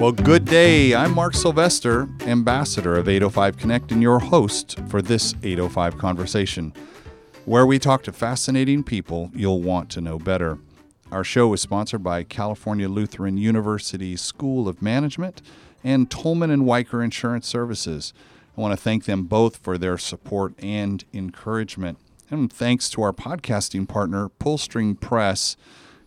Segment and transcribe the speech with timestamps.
[0.00, 0.92] Well, good day.
[0.92, 6.74] I'm Mark Sylvester, ambassador of 805 Connect, and your host for this 805 conversation,
[7.44, 10.58] where we talk to fascinating people you'll want to know better.
[11.12, 15.40] Our show is sponsored by California Lutheran University School of Management
[15.84, 18.12] and Tolman and Wiker Insurance Services.
[18.58, 21.98] I want to thank them both for their support and encouragement.
[22.30, 25.56] And thanks to our podcasting partner, Pullstring Press.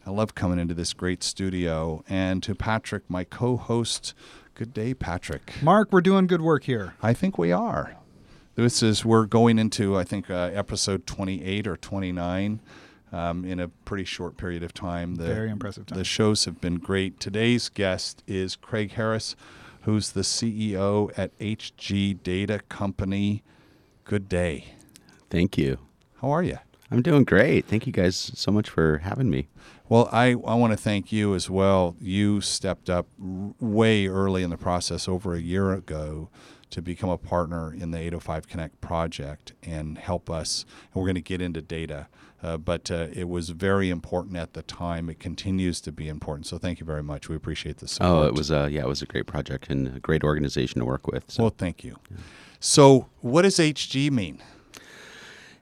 [0.07, 2.01] I love coming into this great studio.
[2.07, 4.13] And to Patrick, my co host.
[4.55, 5.55] Good day, Patrick.
[5.61, 6.93] Mark, we're doing good work here.
[7.03, 7.97] I think we are.
[8.55, 12.61] This is, we're going into, I think, uh, episode 28 or 29
[13.11, 15.15] um, in a pretty short period of time.
[15.15, 15.97] The, Very impressive time.
[15.97, 17.19] The shows have been great.
[17.19, 19.35] Today's guest is Craig Harris,
[19.81, 23.43] who's the CEO at HG Data Company.
[24.05, 24.67] Good day.
[25.29, 25.79] Thank you.
[26.21, 26.59] How are you?
[26.89, 27.65] I'm doing great.
[27.65, 29.49] Thank you guys so much for having me.
[29.89, 31.95] Well, I, I want to thank you as well.
[31.99, 36.29] You stepped up r- way early in the process over a year ago
[36.71, 40.65] to become a partner in the 805 Connect project and help us.
[40.93, 42.07] And we're going to get into data,
[42.43, 45.09] uh, but uh, it was very important at the time.
[45.09, 46.47] It continues to be important.
[46.47, 47.29] So thank you very much.
[47.29, 48.11] We appreciate the support.
[48.11, 50.85] Oh, it was a yeah, it was a great project and a great organization to
[50.85, 51.31] work with.
[51.31, 51.43] So.
[51.43, 51.95] Well, thank you.
[52.11, 52.17] Yeah.
[52.59, 54.41] So, what does HG mean?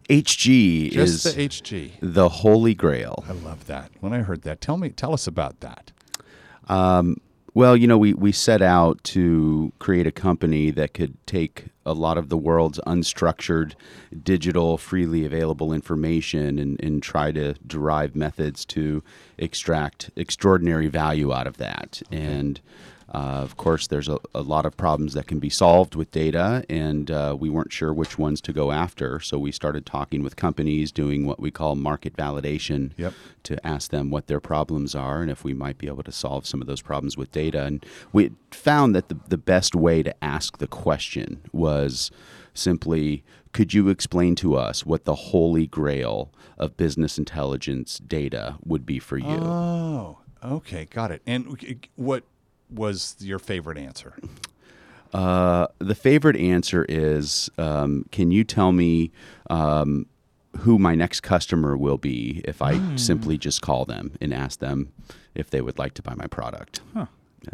[0.09, 1.91] HG Just is the HG.
[2.01, 3.23] The Holy Grail.
[3.27, 3.91] I love that.
[3.99, 5.91] When I heard that, tell me, tell us about that.
[6.67, 7.17] Um,
[7.55, 11.93] well, you know, we, we set out to create a company that could take a
[11.93, 13.75] lot of the world's unstructured,
[14.23, 19.01] digital, freely available information and, and try to derive methods to
[19.37, 22.01] extract extraordinary value out of that.
[22.07, 22.21] Okay.
[22.21, 22.59] And
[23.13, 26.65] uh, of course, there's a, a, lot of problems that can be solved with data,
[26.69, 29.19] and uh, we weren't sure which ones to go after.
[29.19, 33.13] So we started talking with companies, doing what we call market validation yep.
[33.43, 36.47] to ask them what their problems are and if we might be able to solve
[36.47, 37.63] some of those problems with data.
[37.63, 42.09] And we found that the, the best way to ask the question was
[42.55, 48.85] simply could you explain to us what the holy grail of business intelligence data would
[48.85, 49.27] be for you?
[49.27, 51.21] Oh, okay, got it.
[51.25, 51.57] And
[51.95, 52.25] what
[52.69, 54.15] was your favorite answer?
[55.13, 59.11] Uh, the favorite answer is um, Can you tell me
[59.49, 60.07] um,
[60.59, 62.99] who my next customer will be if I mm.
[62.99, 64.91] simply just call them and ask them
[65.33, 66.81] if they would like to buy my product?
[66.93, 67.05] Huh.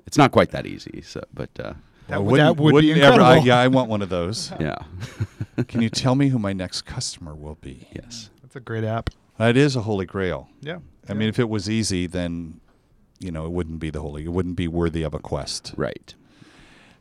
[0.08, 1.50] It's not quite that easy, so, but.
[1.60, 1.74] Uh,
[2.08, 3.26] that, would, that would be incredible.
[3.26, 4.52] Ever, I, yeah, I want one of those.
[4.60, 4.78] yeah.
[5.68, 7.88] Can you tell me who my next customer will be?
[7.94, 8.30] Yes.
[8.42, 9.12] That's a great app.
[9.38, 10.50] That is a holy grail.
[10.62, 10.76] Yeah.
[10.76, 10.80] I
[11.10, 11.14] yeah.
[11.14, 12.60] mean, if it was easy, then
[13.22, 14.26] you know, it wouldn't be the holy.
[14.26, 15.74] It wouldn't be worthy of a quest.
[15.78, 16.14] Right.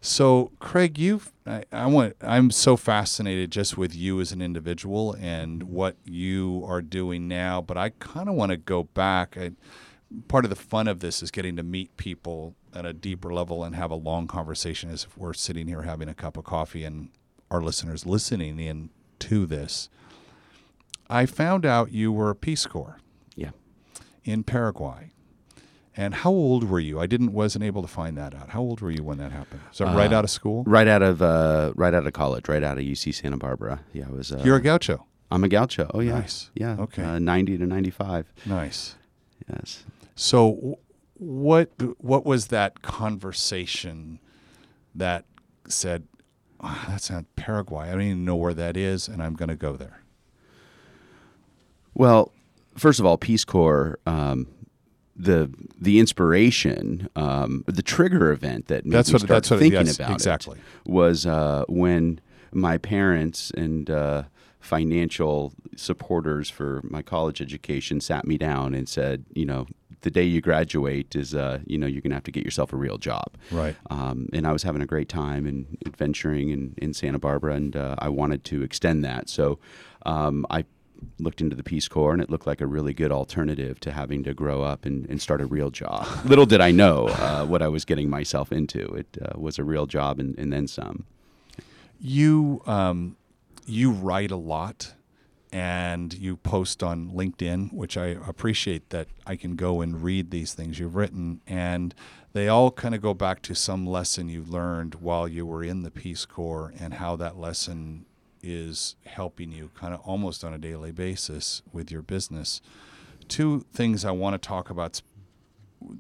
[0.03, 5.14] So, Craig, you've I, I, want I'm so fascinated just with you as an individual
[5.20, 9.36] and what you are doing now, but I kind of want to go back.
[9.36, 9.53] I,
[10.28, 13.62] part of the fun of this is getting to meet people at a deeper level
[13.62, 16.84] and have a long conversation as if we're sitting here having a cup of coffee
[16.84, 17.10] and
[17.50, 19.91] our listeners listening in to this.
[21.10, 22.98] I found out you were a Peace Corps.
[23.34, 23.50] Yeah.
[24.25, 25.10] In Paraguay.
[26.00, 26.99] And how old were you?
[26.99, 28.49] I didn't wasn't able to find that out.
[28.49, 29.61] How old were you when that happened?
[29.71, 30.65] So uh, right out of school?
[30.66, 33.83] Right out of uh, right out of college, right out of UC Santa Barbara.
[33.93, 34.33] Yeah, I was.
[34.33, 35.05] Uh, You're a gaucho.
[35.31, 35.91] I'm a gaucho.
[35.93, 36.21] Oh yeah.
[36.21, 36.50] Nice.
[36.55, 36.77] Yeah.
[36.81, 37.03] Okay.
[37.03, 38.33] Uh, Ninety to ninety-five.
[38.47, 38.94] Nice.
[39.47, 39.84] Yes.
[40.15, 40.78] So,
[41.19, 44.21] what what was that conversation
[44.94, 45.27] that
[45.69, 46.05] said,
[46.62, 47.88] oh, "That's not Paraguay.
[47.88, 50.00] I don't even know where that is, and I'm going to go there."
[51.93, 52.32] Well,
[52.75, 53.99] first of all, Peace Corps.
[54.06, 54.47] Um,
[55.16, 59.60] the the inspiration, um, the trigger event that made that's me what, start that's what,
[59.60, 60.59] thinking yes, about exactly.
[60.59, 62.21] it was uh, when
[62.53, 64.25] my parents and uh,
[64.60, 69.66] financial supporters for my college education sat me down and said, you know,
[70.03, 72.72] the day you graduate is, uh, you know, you're going to have to get yourself
[72.72, 73.37] a real job.
[73.50, 73.76] Right.
[73.91, 77.76] Um, and I was having a great time and adventuring in, in Santa Barbara, and
[77.76, 79.28] uh, I wanted to extend that.
[79.28, 79.59] So
[80.06, 80.65] um, I
[81.19, 84.23] looked into the Peace Corps, and it looked like a really good alternative to having
[84.25, 86.06] to grow up and, and start a real job.
[86.25, 88.94] Little did I know uh, what I was getting myself into.
[88.94, 91.06] It uh, was a real job, and, and then some.
[92.00, 93.17] You um,
[93.67, 94.94] you write a lot,
[95.52, 100.55] and you post on LinkedIn, which I appreciate that I can go and read these
[100.55, 101.94] things you've written, and
[102.32, 105.82] they all kind of go back to some lesson you learned while you were in
[105.82, 108.06] the Peace Corps, and how that lesson
[108.42, 112.60] is helping you kind of almost on a daily basis with your business.
[113.28, 115.02] Two things I want to talk about.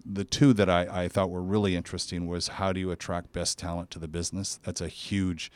[0.04, 3.58] The two that I, I thought were really interesting was how do you attract best
[3.58, 4.58] talent to the business?
[4.62, 5.50] That's a huge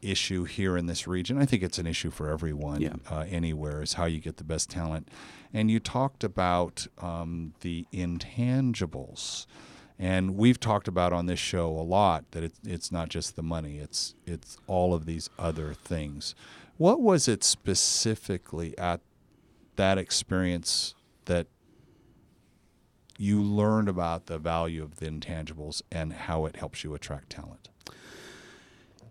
[0.00, 1.38] issue here in this region.
[1.38, 2.94] I think it's an issue for everyone yeah.
[3.10, 5.08] uh, anywhere is how you get the best talent.
[5.52, 9.46] And you talked about um, the intangibles
[9.98, 13.42] And we've talked about on this show a lot that it, it's not just the
[13.42, 16.34] money; it's it's all of these other things.
[16.76, 19.00] What was it specifically at
[19.76, 20.94] that experience
[21.26, 21.46] that
[23.16, 27.68] you learned about the value of the intangibles and how it helps you attract talent?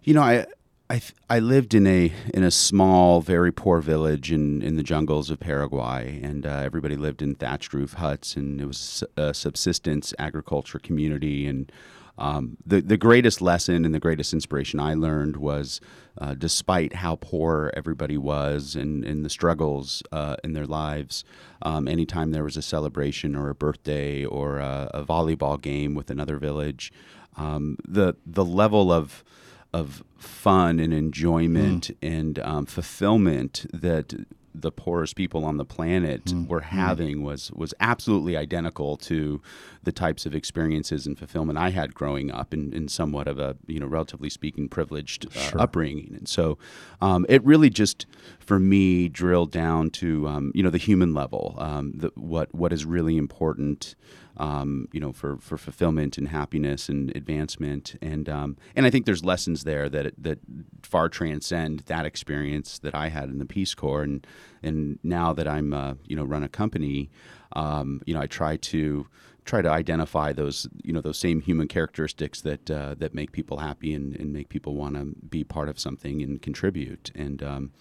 [0.03, 0.45] You know, I
[0.89, 5.30] I, I lived in a in a small, very poor village in, in the jungles
[5.30, 10.13] of Paraguay, and uh, everybody lived in thatched roof huts, and it was a subsistence
[10.19, 11.47] agriculture community.
[11.47, 11.71] And
[12.18, 15.80] um, the the greatest lesson and the greatest inspiration I learned was,
[16.19, 21.24] uh, despite how poor everybody was and, and the struggles uh, in their lives,
[21.62, 26.12] um, anytime there was a celebration or a birthday or a, a volleyball game with
[26.12, 26.91] another village,
[27.38, 29.24] um, the the level of
[29.73, 31.95] of fun and enjoyment mm.
[32.01, 34.13] and um, fulfillment that
[34.55, 36.47] the poorest people on the planet mm.
[36.47, 36.65] were mm.
[36.65, 37.23] having mm.
[37.23, 39.41] was was absolutely identical to
[39.83, 43.55] the types of experiences and fulfillment I had growing up in, in somewhat of a
[43.67, 45.61] you know relatively speaking privileged uh, sure.
[45.61, 46.57] upbringing and so
[47.01, 48.05] um, it really just
[48.39, 52.71] for me drilled down to um, you know the human level um, the, what what
[52.71, 53.95] is really important
[54.38, 57.95] um, you know, for, for fulfillment and happiness and advancement.
[58.01, 60.39] And um, and I think there's lessons there that that
[60.81, 64.03] far transcend that experience that I had in the Peace Corps.
[64.03, 64.25] And
[64.62, 67.09] and now that I'm uh, you know run a company,
[67.53, 69.07] um, you know, I try to
[69.45, 73.57] try to identify those you know those same human characteristics that uh, that make people
[73.57, 77.71] happy and, and make people want to be part of something and contribute and um,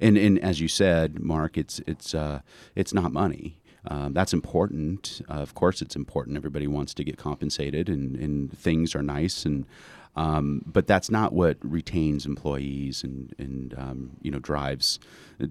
[0.00, 2.40] and and as you said Mark it's it's uh,
[2.74, 3.56] it's not money
[3.86, 5.20] um, that's important.
[5.28, 6.36] Uh, of course, it's important.
[6.36, 9.66] Everybody wants to get compensated, and, and things are nice, and
[10.14, 15.00] um, but that's not what retains employees and and um, you know drives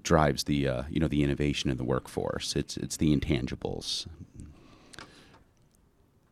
[0.02, 2.56] drives the uh, you know the innovation in the workforce.
[2.56, 4.06] It's it's the intangibles.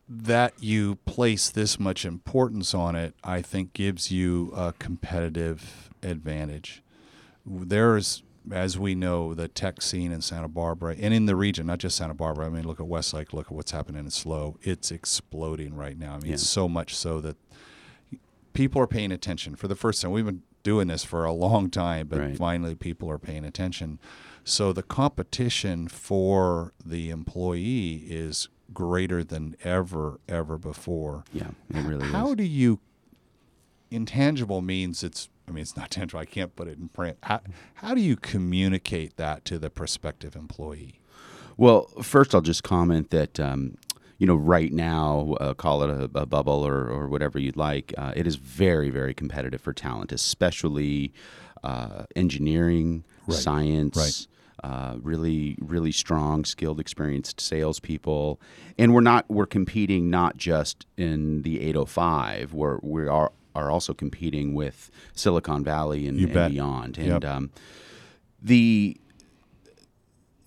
[0.09, 6.81] That you place this much importance on it, I think, gives you a competitive advantage.
[7.45, 8.21] There's
[8.51, 11.97] as we know, the tech scene in Santa Barbara and in the region, not just
[11.97, 12.47] Santa Barbara.
[12.47, 14.57] I mean, look at Westlake, look at what's happening in SLO.
[14.61, 16.13] It's exploding right now.
[16.13, 16.37] I mean, yeah.
[16.37, 17.37] so much so that
[18.53, 20.11] people are paying attention for the first time.
[20.11, 22.37] We've been doing this for a long time, but right.
[22.37, 23.99] finally people are paying attention.
[24.43, 31.23] So the competition for the employee is greater than ever, ever before.
[31.33, 32.11] Yeah, it really How is.
[32.29, 32.79] How do you?
[33.89, 36.19] Intangible means it's I mean, it's not tangible.
[36.19, 37.17] I can't put it in print.
[37.23, 37.41] How,
[37.75, 40.99] how do you communicate that to the prospective employee?
[41.57, 43.39] Well, first, I'll just comment that.
[43.39, 43.77] Um,
[44.17, 47.91] you know, right now, uh, call it a, a, bubble or, or whatever you'd like.
[47.97, 51.11] Uh, it is very, very competitive for talent, especially
[51.63, 53.35] uh, engineering, right.
[53.35, 54.27] science, right.
[54.63, 58.39] Uh, really, really strong, skilled, experienced salespeople,
[58.77, 62.53] and we're not we're competing not just in the 805.
[62.53, 66.97] We're we are are also competing with Silicon Valley and, and beyond.
[66.97, 67.25] And yep.
[67.25, 67.51] um,
[68.41, 68.97] the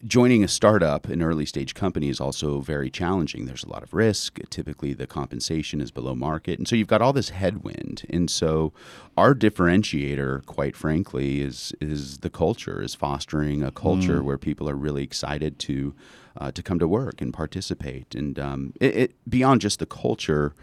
[0.06, 3.46] joining a startup, an early stage company, is also very challenging.
[3.46, 4.38] There's a lot of risk.
[4.50, 6.58] Typically, the compensation is below market.
[6.58, 8.04] And so you've got all this headwind.
[8.10, 8.72] And so
[9.16, 14.24] our differentiator, quite frankly, is is the culture, is fostering a culture mm.
[14.24, 15.94] where people are really excited to
[16.36, 18.14] uh, to come to work and participate.
[18.14, 20.54] And um, it, it, beyond just the culture,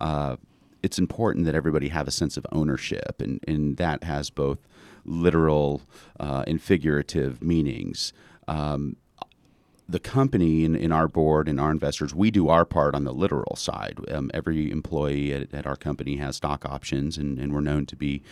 [0.00, 0.36] uh,
[0.82, 4.58] it's important that everybody have a sense of ownership, and, and that has both
[5.04, 5.82] literal
[6.18, 8.12] uh, and figurative meanings.
[8.48, 8.96] Um,
[9.90, 13.12] the company in, in our board and our investors, we do our part on the
[13.12, 13.98] literal side.
[14.08, 17.96] Um, every employee at, at, our company has stock options, and, and, we're known to
[17.96, 18.22] be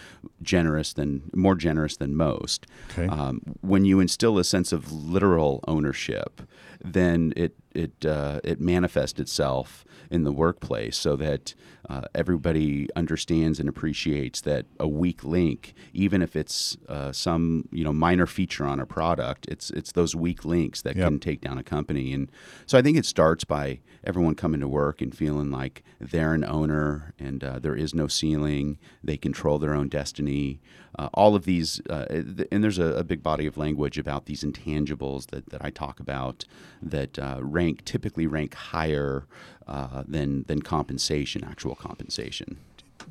[0.41, 2.67] generous than more generous than most.
[2.93, 3.09] Okay.
[3.09, 6.43] Um, when you instill a sense of literal ownership,
[6.81, 11.55] then it it uh, it manifests itself in the workplace so that
[11.89, 17.85] uh, everybody understands and appreciates that a weak link, even if it's uh, some you
[17.85, 21.07] know minor feature on a product, it's it's those weak links that yep.
[21.07, 22.13] can take down a company.
[22.13, 22.31] And
[22.67, 26.45] so I think it starts by everyone coming to work and feeling like they're an
[26.45, 28.79] owner and uh, there is no ceiling.
[29.03, 30.61] They control their own destiny.
[30.99, 32.07] Uh, all of these, uh,
[32.51, 36.01] and there's a, a, big body of language about these intangibles that, that I talk
[36.01, 36.45] about
[36.83, 39.27] that uh, rank typically rank higher
[39.67, 42.59] uh, than than compensation, actual compensation.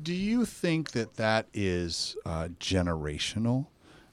[0.02, 3.66] Do you think that that is uh, generational?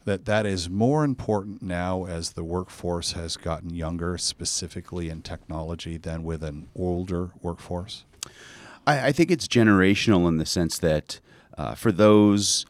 [0.05, 5.97] That that is more important now as the workforce has gotten younger, specifically in technology,
[5.97, 8.05] than with an older workforce.
[8.85, 11.19] I, I think it's generational in the sense that
[11.57, 12.65] uh, for those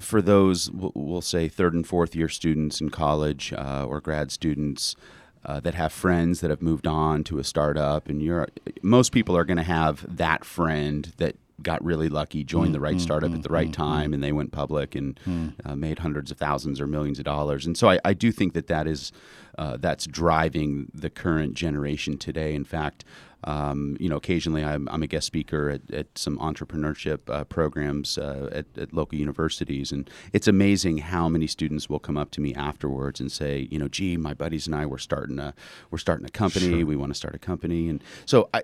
[0.00, 4.96] for those we'll say third and fourth year students in college uh, or grad students
[5.44, 8.48] uh, that have friends that have moved on to a startup, and you're
[8.82, 12.96] most people are going to have that friend that got really lucky, joined the right
[12.96, 15.48] Mm, startup mm, at the right mm, time, and they went public and Hmm.
[15.64, 17.66] uh, made hundreds of thousands or millions of dollars.
[17.66, 19.10] And so I, I do think that that is
[19.58, 22.54] uh, that's driving the current generation today.
[22.54, 23.04] In fact,
[23.44, 28.18] um, you know, occasionally I'm, I'm a guest speaker at, at some entrepreneurship uh, programs
[28.18, 32.40] uh, at, at local universities, and it's amazing how many students will come up to
[32.40, 35.54] me afterwards and say, you know, gee, my buddies and I were starting a
[35.90, 36.68] we're starting a company.
[36.68, 36.86] Sure.
[36.86, 38.62] We want to start a company, and so I.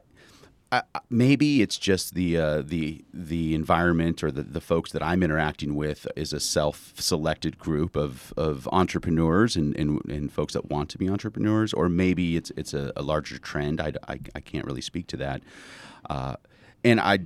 [0.74, 5.22] I, maybe it's just the uh, the the environment or the, the folks that I'm
[5.22, 10.88] interacting with is a self-selected group of, of entrepreneurs and, and, and folks that want
[10.90, 13.80] to be entrepreneurs, or maybe it's it's a, a larger trend.
[13.80, 15.42] I, I, I can't really speak to that,
[16.10, 16.36] uh,
[16.82, 17.20] and I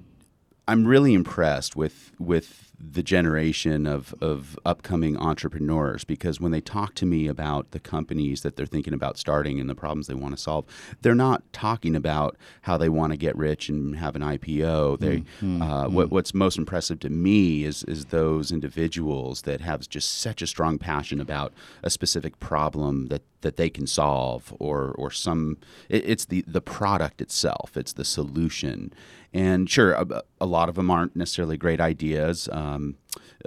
[0.66, 6.94] I'm really impressed with with the generation of, of upcoming entrepreneurs because when they talk
[6.94, 10.36] to me about the companies that they're thinking about starting and the problems they want
[10.36, 10.64] to solve,
[11.02, 15.00] they're not talking about how they want to get rich and have an IPO.
[15.00, 15.94] They mm, hmm, uh, hmm.
[15.94, 20.46] what, what's most impressive to me is is those individuals that have just such a
[20.46, 26.04] strong passion about a specific problem that that they can solve or or some it,
[26.06, 27.76] it's the the product itself.
[27.76, 28.92] It's the solution.
[29.32, 32.48] And sure a, a lot of them aren't necessarily great ideas.
[32.50, 32.96] Um,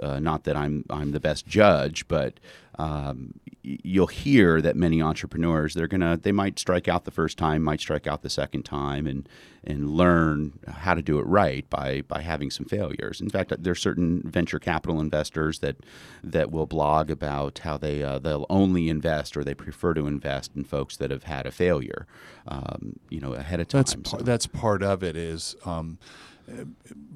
[0.02, 2.38] uh, not that I'm I'm the best judge but
[2.78, 7.62] um, you'll hear that many entrepreneurs they're gonna they might strike out the first time
[7.62, 9.28] might strike out the second time and
[9.62, 13.80] and learn how to do it right by by having some failures in fact there's
[13.80, 15.76] certain venture capital investors that
[16.24, 20.50] that will blog about how they uh, they'll only invest or they prefer to invest
[20.56, 22.06] in folks that have had a failure
[22.48, 25.14] um, you know ahead of time That's So- par- that's part of it.
[25.16, 25.98] Is um,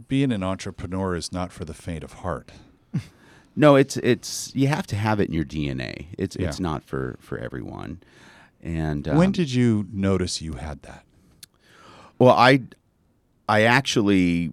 [0.08, 2.52] being an entrepreneur is not for the faint of heart.
[3.56, 6.06] No, it's it's you have to have it in your DNA.
[6.18, 6.48] It's Yeah.
[6.48, 8.00] it's not for for everyone.
[8.62, 11.04] And when um, did you notice you had that?
[12.18, 12.62] well, I
[13.48, 14.52] I actually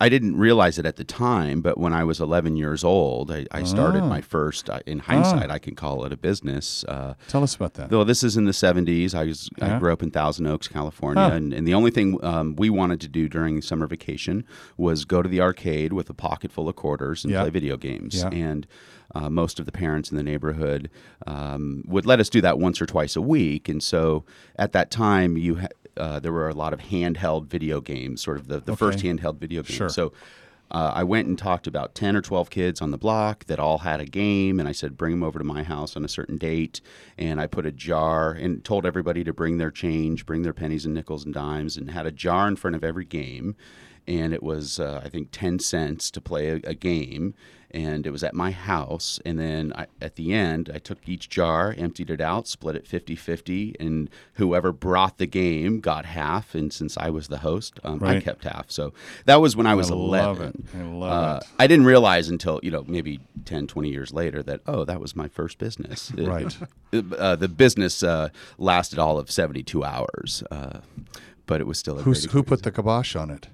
[0.00, 3.46] I didn't realize it at the time, but when I was 11 years old, I,
[3.50, 4.08] I started Ah.
[4.08, 4.70] my first.
[4.70, 6.84] uh, In hindsight, I can call it a business.
[6.84, 7.90] Uh, Tell us about that.
[7.90, 9.74] Though this is in the 70s, I was Yeah.
[9.74, 13.00] I grew up in Thousand Oaks, California, and, and the only thing um, we wanted
[13.00, 14.44] to do during summer vacation
[14.76, 17.40] was go to the arcade with a pocket full of quarters and Yeah.
[17.42, 18.14] play video games.
[18.16, 18.28] Yeah.
[18.30, 18.68] And
[19.16, 20.90] uh, most of the parents in the neighborhood
[21.26, 23.68] um, would let us do that once or twice a week.
[23.68, 24.24] And so
[24.56, 28.38] at that time, you ha- uh, there were a lot of handheld video games, sort
[28.38, 29.76] of the, the first handheld video games.
[29.76, 29.88] Sure.
[29.88, 30.12] So
[30.70, 33.58] uh, I went and talked to about 10 or 12 kids on the block that
[33.58, 36.08] all had a game, and I said, bring them over to my house on a
[36.08, 36.80] certain date.
[37.16, 40.84] And I put a jar and told everybody to bring their change, bring their pennies
[40.84, 43.56] and nickels and dimes, and had a jar in front of every game.
[44.08, 47.34] And it was, uh, I think, 10 cents to play a, a game.
[47.70, 49.20] And it was at my house.
[49.26, 52.86] And then I, at the end, I took each jar, emptied it out, split it
[52.86, 56.54] 50 50, and whoever brought the game got half.
[56.54, 58.70] And since I was the host, um, I kept half.
[58.70, 58.94] So
[59.26, 60.64] that was when I was I 11.
[60.72, 60.78] it.
[60.78, 61.48] I love Uh, it.
[61.58, 65.14] I didn't realize until, you know, maybe 10, 20 years later that, oh, that was
[65.14, 66.10] my first business.
[66.16, 66.56] It- Right.
[67.18, 70.78] uh, the business uh, lasted all of 72 hours, uh,
[71.44, 73.48] but it was still a Who's, who put the kibosh on it?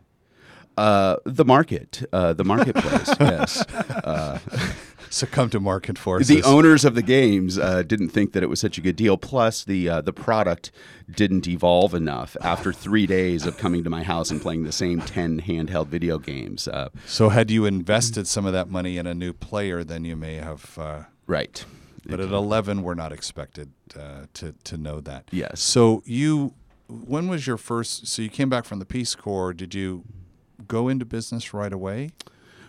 [0.76, 3.64] Uh, the market, uh, the marketplace, yes.
[5.14, 6.26] Succumb to market forces.
[6.26, 9.16] The owners of the games uh, didn't think that it was such a good deal.
[9.16, 10.73] Plus, the uh, the product
[11.09, 15.00] didn't evolve enough after three days of coming to my house and playing the same
[15.00, 16.66] ten handheld video games.
[16.66, 20.16] Uh, so had you invested some of that money in a new player, then you
[20.16, 20.76] may have.
[20.76, 21.64] Uh, right.
[22.07, 25.28] but at 11, we're not expected uh, to to know that.
[25.31, 25.61] Yes.
[25.61, 26.54] So you,
[26.88, 28.09] when was your first?
[28.09, 29.52] So you came back from the Peace Corps.
[29.52, 30.02] Did you
[30.66, 32.11] go into business right away?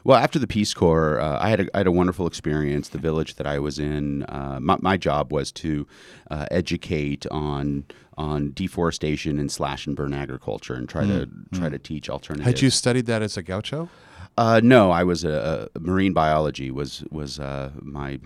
[0.04, 2.90] Well, after the Peace Corps, uh, I had a, I had a wonderful experience.
[2.90, 5.88] The village that I was in, uh, my, my job was to
[6.30, 7.86] uh, educate on
[8.18, 12.46] on deforestation and slash and burn agriculture, and try to try to teach alternatives.
[12.46, 13.90] Had you studied that as a gaucho?
[14.38, 18.20] Uh, no, I was a, a marine biology was was uh, my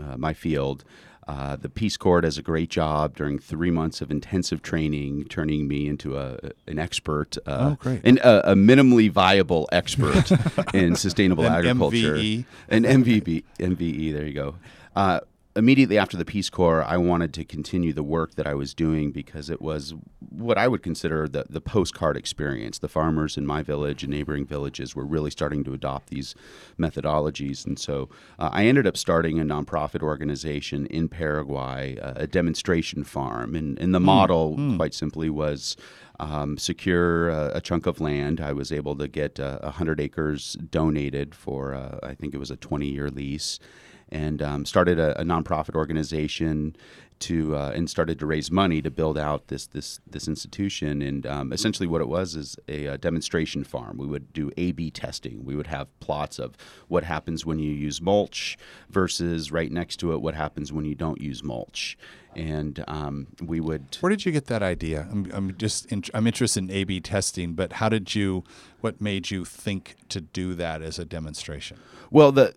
[0.00, 0.84] uh, my field.
[1.26, 5.66] Uh, the Peace Corps does a great job during three months of intensive training, turning
[5.66, 8.02] me into a an expert, uh, Oh, great.
[8.04, 10.30] and a, a minimally viable expert
[10.74, 12.16] in sustainable An agriculture.
[12.16, 12.44] MVE.
[12.68, 14.12] An MVB, MVE.
[14.12, 14.54] There you go.
[14.94, 15.20] Uh,
[15.56, 19.12] immediately after the Peace Corps, I wanted to continue the work that I was doing
[19.12, 19.94] because it was
[20.30, 22.78] what I would consider the, the postcard experience.
[22.78, 26.34] The farmers in my village and neighboring villages were really starting to adopt these
[26.78, 27.64] methodologies.
[27.64, 28.08] And so
[28.38, 33.54] uh, I ended up starting a nonprofit organization in Paraguay, uh, a demonstration farm.
[33.54, 35.76] And, and the model, quite simply, was
[36.18, 38.40] um, secure uh, a chunk of land.
[38.40, 42.50] I was able to get uh, 100 acres donated for, uh, I think it was
[42.50, 43.60] a 20 year lease
[44.14, 46.76] and um, started a, a nonprofit organization
[47.20, 51.02] to uh, and started to raise money to build out this this this institution.
[51.02, 53.98] And um, essentially, what it was is a, a, demonstration farm.
[53.98, 55.44] We would do A/B testing.
[55.44, 56.56] We would have plots of
[56.88, 58.56] what happens when you use mulch
[58.90, 61.96] versus right next to it what happens when you don't use mulch.
[62.36, 63.96] And um, we would.
[64.00, 65.08] Where did you get that idea?
[65.10, 68.44] I'm, I'm just in, I'm interested in A/B testing, but how did you?
[68.80, 71.78] What made you think to do that as a demonstration?
[72.10, 72.54] Well, the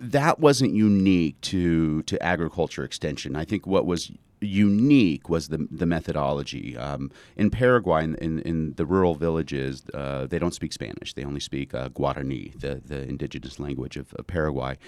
[0.00, 3.36] that wasn't unique to to agriculture extension.
[3.36, 4.10] I think what was
[4.40, 6.76] unique was the the methodology.
[6.76, 11.14] Um, in Paraguay, in, in, in, the rural villages, uh, they don't speak Spanish.
[11.14, 14.78] They only speak uh, Guarani, the the indigenous language of, of Paraguay.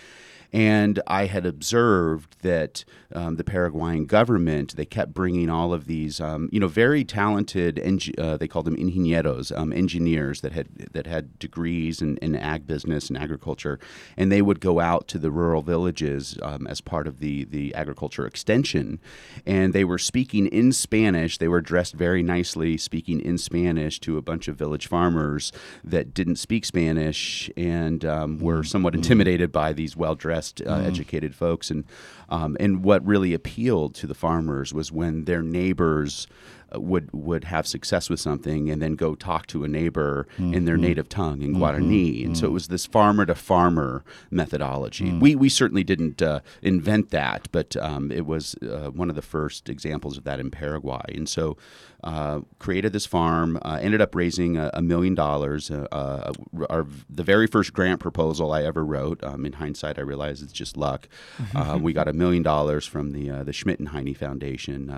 [0.52, 6.20] And I had observed that um, the Paraguayan government they kept bringing all of these,
[6.20, 7.78] um, you know, very talented.
[8.18, 12.66] Uh, they called them ingenieros, um, engineers that had that had degrees in, in, ag
[12.66, 13.78] business and agriculture,
[14.16, 17.74] and they would go out to the rural villages um, as part of the the
[17.74, 19.00] agriculture extension,
[19.46, 21.38] and they were speaking in Spanish.
[21.38, 25.52] They were dressed very nicely, speaking in Spanish to a bunch of village farmers
[25.84, 28.66] that didn't speak Spanish and um, were mm-hmm.
[28.66, 30.86] somewhat intimidated by these well dressed uh, mm.
[30.86, 31.84] educated folks, and
[32.28, 36.26] um, and what really appealed to the farmers was when their neighbors
[36.74, 40.54] would would have success with something and then go talk to a neighbor mm-hmm.
[40.54, 40.84] in their mm-hmm.
[40.84, 42.26] native tongue in Guarani, mm-hmm.
[42.26, 45.10] and so it was this farmer to farmer methodology.
[45.10, 45.20] Mm.
[45.20, 49.22] We we certainly didn't uh, invent that, but um, it was uh, one of the
[49.22, 51.56] first examples of that in Paraguay, and so
[52.04, 55.70] uh, created this farm, uh, ended up raising a, a million dollars.
[55.70, 56.32] Uh, uh
[56.68, 59.22] our, the very first grant proposal I ever wrote.
[59.22, 61.08] Um, in hindsight, I realize it's just luck.
[61.54, 64.90] Uh, we got a million dollars from the uh, the Schmidheiny Foundation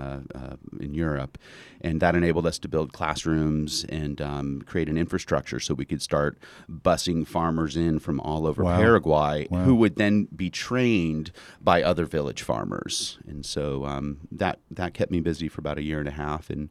[0.79, 1.37] in Europe,
[1.81, 6.01] and that enabled us to build classrooms and um, create an infrastructure so we could
[6.01, 6.37] start
[6.69, 8.77] busing farmers in from all over wow.
[8.77, 9.59] Paraguay, wow.
[9.59, 11.31] who would then be trained
[11.61, 13.19] by other village farmers.
[13.27, 16.49] And so um, that that kept me busy for about a year and a half,
[16.49, 16.69] and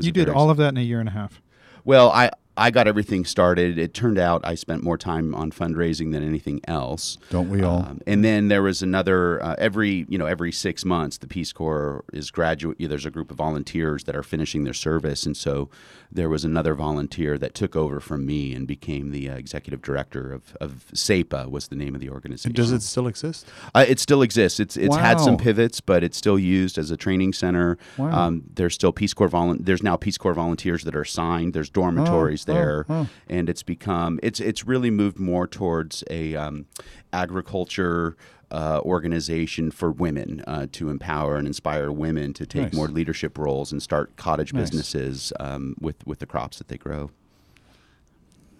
[0.00, 1.40] you did all of that in a year and a half.
[1.84, 3.78] Well, I I got everything started.
[3.78, 7.18] It turned out I spent more time on fundraising than anything else.
[7.30, 7.80] Don't we all?
[7.80, 11.52] Um, and then there was another uh, every you know every six months the Peace
[11.52, 12.76] Corps is graduate.
[12.78, 15.68] There's a group of volunteers that are finishing their service, and so
[16.12, 20.32] there was another volunteer that took over from me and became the uh, executive director
[20.32, 22.52] of, of SEPA was the name of the organization.
[22.52, 23.46] Does it still exist?
[23.74, 24.60] Uh, it still exists.
[24.60, 25.02] It's it's wow.
[25.02, 27.78] had some pivots, but it's still used as a training center.
[27.98, 28.26] Wow.
[28.26, 31.52] Um, there's still Peace Corps volu- There's now Peace Corps volunteers that are assigned.
[31.52, 33.08] There's dormitories oh, there, oh, oh.
[33.28, 36.66] and it's become it's it's really moved more towards a um,
[37.12, 38.16] agriculture
[38.50, 42.74] uh, organization for women uh, to empower and inspire women to take nice.
[42.74, 44.70] more leadership roles and start cottage nice.
[44.70, 47.10] businesses um, with with the crops that they grow.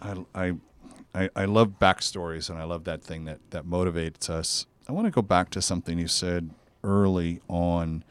[0.03, 0.55] I,
[1.15, 4.67] I I love backstories and I love that thing that that motivates us.
[4.89, 6.51] I want to go back to something you said
[6.83, 8.05] early on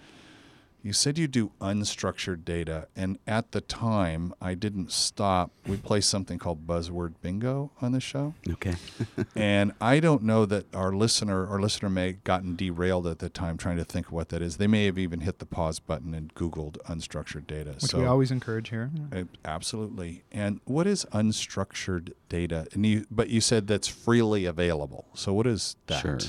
[0.83, 5.51] you said you do unstructured data, and at the time, I didn't stop.
[5.65, 8.33] We play something called Buzzword Bingo on the show.
[8.51, 8.75] Okay.
[9.35, 13.29] and I don't know that our listener, our listener may have gotten derailed at the
[13.29, 14.57] time trying to think of what that is.
[14.57, 17.71] They may have even hit the pause button and Googled unstructured data.
[17.71, 18.91] Which so, we always encourage here.
[19.13, 20.23] Uh, absolutely.
[20.33, 22.67] And what is unstructured data?
[22.73, 25.05] And you, but you said that's freely available.
[25.13, 26.01] So what is that?
[26.01, 26.19] Sure.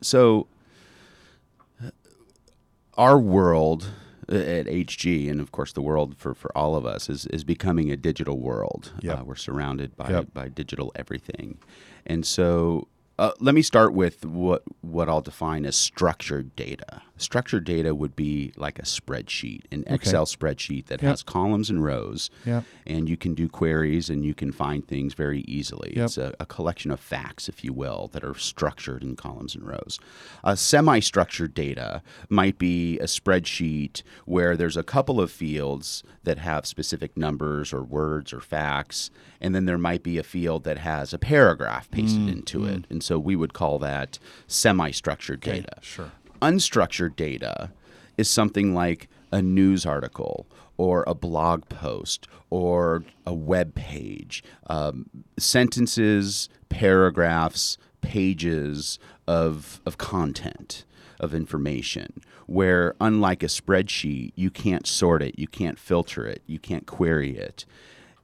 [0.00, 0.46] So
[2.96, 3.90] our world
[4.28, 7.90] at HG, and of course the world for, for all of us is, is becoming
[7.90, 8.92] a digital world.
[9.00, 9.18] Yep.
[9.18, 10.34] Uh, we're surrounded by yep.
[10.34, 11.58] by digital everything,
[12.06, 17.02] and so uh, let me start with what what I'll define as structured data.
[17.16, 19.94] Structured data would be like a spreadsheet, an okay.
[19.94, 21.10] Excel spreadsheet that yep.
[21.10, 22.64] has columns and rows, yep.
[22.86, 25.92] and you can do queries and you can find things very easily.
[25.94, 26.04] Yep.
[26.04, 29.64] It's a, a, collection of facts, if you will, that are structured in columns and
[29.64, 30.00] rows.
[30.42, 36.66] A semi-structured data might be a spreadsheet where there's a couple of fields that have
[36.66, 41.14] specific numbers or words or facts, and then there might be a field that has
[41.14, 42.76] a paragraph pasted mm, into mm.
[42.76, 45.60] it, and so we would call that semi-structured okay.
[45.60, 45.76] data.
[45.80, 47.70] Sure unstructured data
[48.16, 55.08] is something like a news article or a blog post or a web page, um,
[55.38, 60.84] sentences, paragraphs, pages of, of content,
[61.20, 66.58] of information, where unlike a spreadsheet, you can't sort it, you can't filter it, you
[66.58, 67.64] can't query it.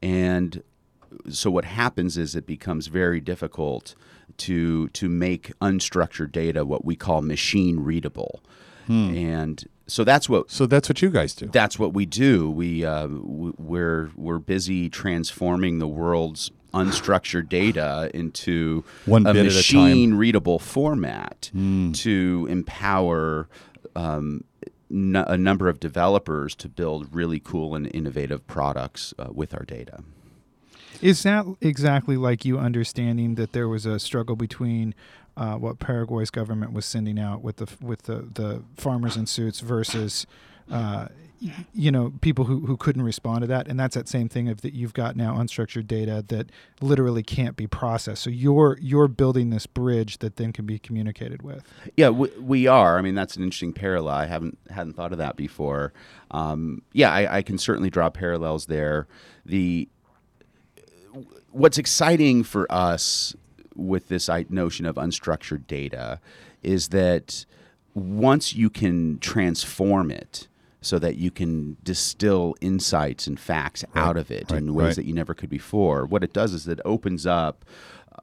[0.03, 0.63] And
[1.29, 3.95] so what happens is it becomes very difficult
[4.41, 8.43] to to make unstructured data what we call machine readable.
[8.87, 9.15] Hmm.
[9.15, 10.51] And so that's what.
[10.51, 11.47] So that's what you guys do.
[11.47, 12.51] That's what we do.
[12.51, 19.43] We uh, we're we're busy transforming the world's unstructured data into One a at a
[19.45, 21.95] machine readable format Mm.
[22.03, 23.49] to empower
[23.97, 24.45] um,
[24.91, 29.65] n- a number of developers to build really cool and innovative products uh, with our
[29.65, 30.05] data.
[31.01, 34.95] Is that exactly like you understanding that there was a struggle between
[35.37, 39.61] uh, what Paraguay's government was sending out with the with the, the farmers in suits
[39.61, 40.27] versus
[40.71, 41.09] uh,
[41.73, 44.61] you know people who, who couldn't respond to that and that's that same thing of
[44.61, 46.51] that you've got now unstructured data that
[46.83, 51.43] literally can't be processed so you're you're building this bridge that then can be communicated
[51.43, 51.65] with
[51.97, 52.99] Yeah, we, we are.
[52.99, 54.15] I mean, that's an interesting parallel.
[54.15, 55.93] I haven't hadn't thought of that before.
[56.31, 59.09] Um, yeah, I, I can certainly draw parallels there.
[59.47, 59.89] The
[61.51, 63.35] what's exciting for us
[63.75, 66.21] with this notion of unstructured data
[66.63, 67.47] is that
[67.95, 70.49] once you can transform it
[70.81, 74.97] so that you can distill insights and facts out of it right, in ways right.
[74.97, 77.65] that you never could before, what it does is it opens up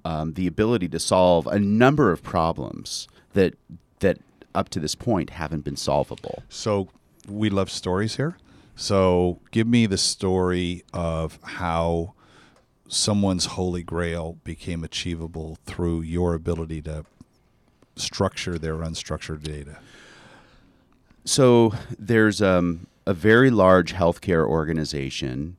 [0.06, 3.56] um, the ability to solve a number of problems that
[4.00, 4.19] that
[4.56, 6.43] up to this point haven't been solvable.
[6.50, 6.89] So
[7.28, 8.38] we love stories here.
[8.76, 12.13] So give me the story of how
[12.88, 17.06] someone's holy grail became achievable through your ability to
[17.95, 19.78] structure their unstructured data.
[21.26, 25.58] So there's um, a very large healthcare organization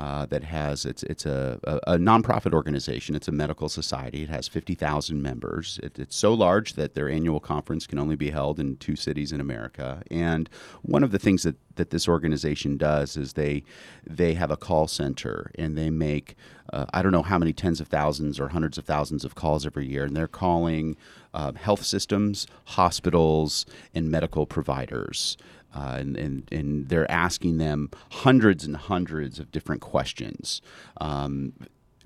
[0.00, 3.14] uh, that has it's it's a, a, a nonprofit organization.
[3.14, 4.22] It's a medical society.
[4.22, 5.78] It has fifty thousand members.
[5.82, 9.30] It, it's so large that their annual conference can only be held in two cities
[9.30, 10.02] in America.
[10.10, 10.48] And
[10.80, 13.62] one of the things that, that this organization does is they
[14.06, 16.34] they have a call center and they make
[16.72, 19.66] uh, I don't know how many tens of thousands or hundreds of thousands of calls
[19.66, 20.96] every year, and they're calling
[21.34, 25.36] uh, health systems, hospitals, and medical providers.
[25.74, 30.60] Uh, and, and, and they're asking them hundreds and hundreds of different questions.
[31.00, 31.52] Um,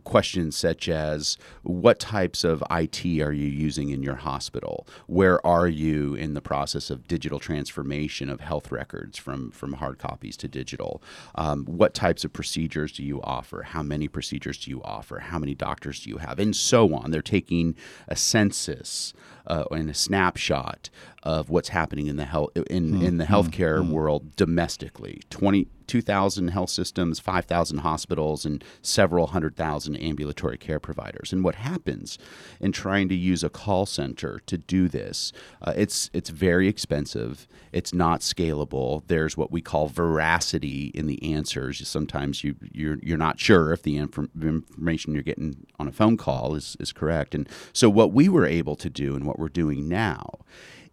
[0.04, 4.86] questions such as what types of IT are you using in your hospital?
[5.06, 9.98] Where are you in the process of digital transformation of health records from, from hard
[9.98, 11.02] copies to digital?
[11.34, 13.62] Um, what types of procedures do you offer?
[13.62, 15.18] How many procedures do you offer?
[15.18, 16.38] How many doctors do you have?
[16.38, 17.10] And so on.
[17.10, 17.74] They're taking
[18.08, 19.12] a census
[19.46, 20.90] uh, and a snapshot
[21.22, 25.20] of what's happening in the health in, in the healthcare world domestically.
[25.30, 31.32] 20, 2,000 health systems, 5,000 hospitals, and several hundred thousand ambulatory care providers.
[31.32, 32.18] And what happens
[32.60, 35.32] in trying to use a call center to do this?
[35.62, 37.46] Uh, it's it's very expensive.
[37.72, 39.02] It's not scalable.
[39.06, 41.86] There's what we call veracity in the answers.
[41.86, 46.16] Sometimes you you're you're not sure if the infor- information you're getting on a phone
[46.16, 47.34] call is is correct.
[47.34, 50.38] And so what we were able to do and what we're doing now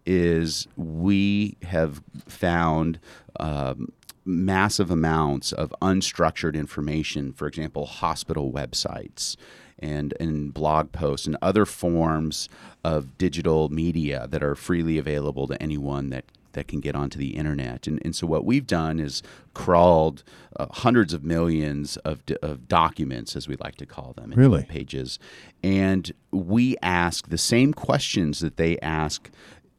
[0.04, 2.98] is we have found
[3.40, 3.88] um,
[4.24, 9.36] massive amounts of unstructured information, for example, hospital websites
[9.78, 12.48] and, and blog posts and other forms
[12.84, 17.34] of digital media that are freely available to anyone that that can get onto the
[17.34, 17.86] internet.
[17.86, 19.22] And, and so what we've done is
[19.54, 20.22] crawled
[20.54, 24.64] uh, hundreds of millions of, d- of documents, as we like to call them, Really?
[24.64, 25.18] pages.
[25.64, 29.30] And we ask the same questions that they ask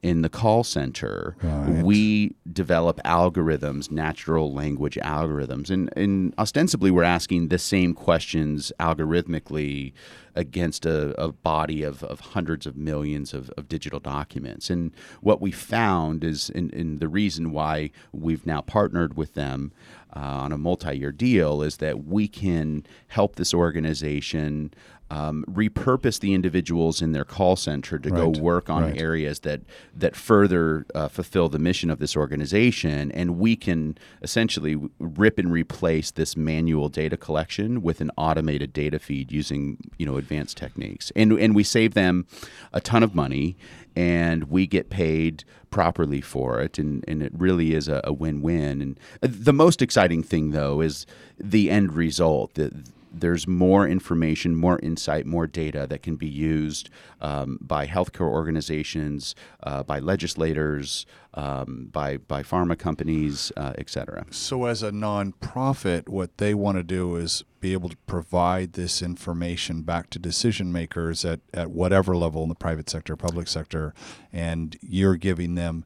[0.03, 1.35] in the call center.
[1.41, 1.83] Right.
[1.83, 5.69] We develop algorithms, natural language algorithms.
[5.69, 9.93] And, and ostensibly, we're asking the same questions algorithmically
[10.35, 14.69] against a, a body of, of hundreds of millions of, of digital documents.
[14.69, 19.71] And what we found is, and, the reason why we've now partnered with them
[20.15, 24.73] uh, on a multi year deal, is that we can help this organization.
[25.11, 28.99] Um, repurpose the individuals in their call center to go work on right.
[28.99, 29.61] areas that
[29.93, 35.51] that further uh, fulfill the mission of this organization, and we can essentially rip and
[35.51, 41.11] replace this manual data collection with an automated data feed using you know advanced techniques,
[41.15, 42.25] and and we save them
[42.71, 43.55] a ton of money,
[43.95, 48.81] and we get paid properly for it, and and it really is a, a win-win.
[48.81, 51.05] And uh, the most exciting thing though is
[51.37, 52.53] the end result.
[52.53, 52.71] The,
[53.13, 56.89] there's more information, more insight, more data that can be used
[57.21, 64.25] um, by healthcare organizations, uh, by legislators, um, by by pharma companies, uh, et cetera.
[64.31, 69.01] So, as a nonprofit, what they want to do is be able to provide this
[69.01, 73.93] information back to decision makers at, at whatever level in the private sector, public sector,
[74.33, 75.85] and you're giving them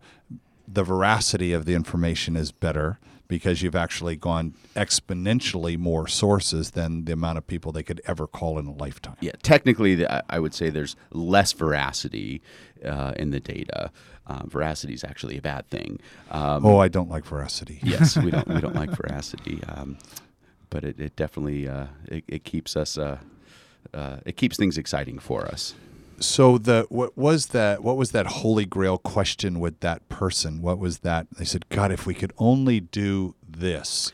[0.68, 7.06] the veracity of the information is better because you've actually gone exponentially more sources than
[7.06, 9.16] the amount of people they could ever call in a lifetime.
[9.22, 12.42] Yeah, technically, I- I would say there's less veracity
[12.86, 13.92] uh, in the data.
[14.28, 16.00] Uh, veracity is actually a bad thing.
[16.32, 17.80] Um, Oh, I don't like veracity.
[17.84, 19.98] yes, we don't we don't like veracity, um,
[20.70, 23.18] but it, it definitely uh, it, it keeps us uh,
[23.94, 25.76] uh, it keeps things exciting for us.
[26.20, 27.84] So the what was that?
[27.84, 30.62] What was that holy grail question with that person?
[30.62, 31.28] What was that?
[31.38, 34.12] They said, "God, if we could only do this."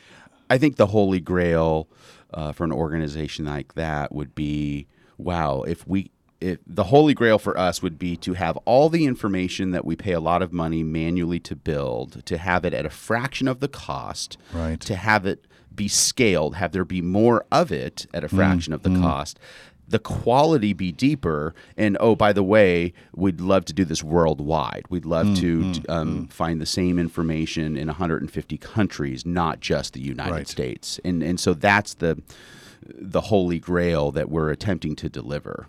[0.50, 1.88] I think the holy grail
[2.34, 4.88] uh, for an organization like that would be,
[5.18, 6.12] wow, if we
[6.42, 9.96] if the holy grail for us would be to have all the information that we
[9.96, 13.62] pay a lot of money manually to build, to have it at a fraction of
[13.62, 14.78] the cost, Right.
[14.82, 18.84] to have it be scaled, have there be more of it at a fraction of
[18.84, 19.40] the cost.
[19.88, 24.86] The quality be deeper, and oh, by the way, we'd love to do this worldwide.
[24.90, 26.34] We'd love mm, to mm, um, mm.
[26.34, 30.48] find the same information in 150 countries, not just the United Right.
[30.48, 31.00] States.
[31.04, 32.22] And and so that's the
[32.86, 35.68] the holy grail that we're attempting to deliver.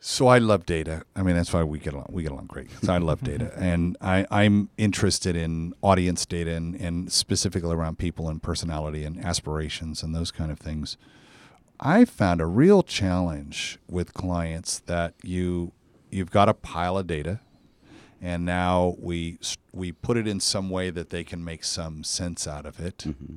[0.00, 1.02] So I love data.
[1.16, 2.06] I mean, that's why we get along.
[2.10, 2.70] We get along great.
[2.82, 7.98] So I love data, and I, I'm interested in audience data and, and specifically around
[7.98, 10.96] people and personality and aspirations and those kind of things.
[11.80, 15.72] I found a real challenge with clients that you
[16.10, 17.40] you've got a pile of data,
[18.20, 19.38] and now we
[19.72, 22.98] we put it in some way that they can make some sense out of it.
[22.98, 23.36] Mm-hmm.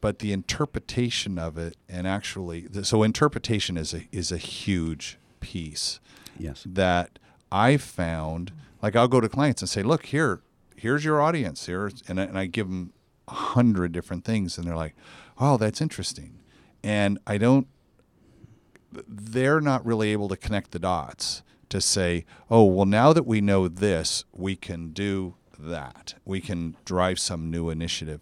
[0.00, 6.00] But the interpretation of it, and actually, so interpretation is a is a huge piece
[6.38, 6.62] Yes.
[6.66, 7.18] that
[7.50, 8.52] I found.
[8.82, 10.42] Like I'll go to clients and say, "Look here,
[10.76, 12.92] here's your audience here," and I, and I give them
[13.26, 14.94] a hundred different things, and they're like,
[15.38, 16.38] "Oh, that's interesting,"
[16.86, 17.66] and I don't.
[19.08, 23.40] They're not really able to connect the dots to say, "Oh, well, now that we
[23.40, 26.14] know this, we can do that.
[26.24, 28.20] We can drive some new initiative."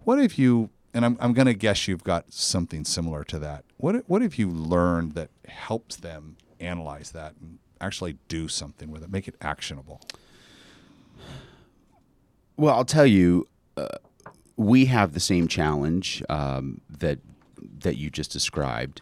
[0.00, 0.70] What if you?
[0.92, 3.64] And I'm, I'm going to guess you've got something similar to that.
[3.76, 9.04] What what have you learned that helps them analyze that and actually do something with
[9.04, 10.00] it, make it actionable?
[12.56, 13.46] Well, I'll tell you,
[13.76, 13.86] uh,
[14.56, 17.20] we have the same challenge um, that
[17.80, 19.00] that you just described.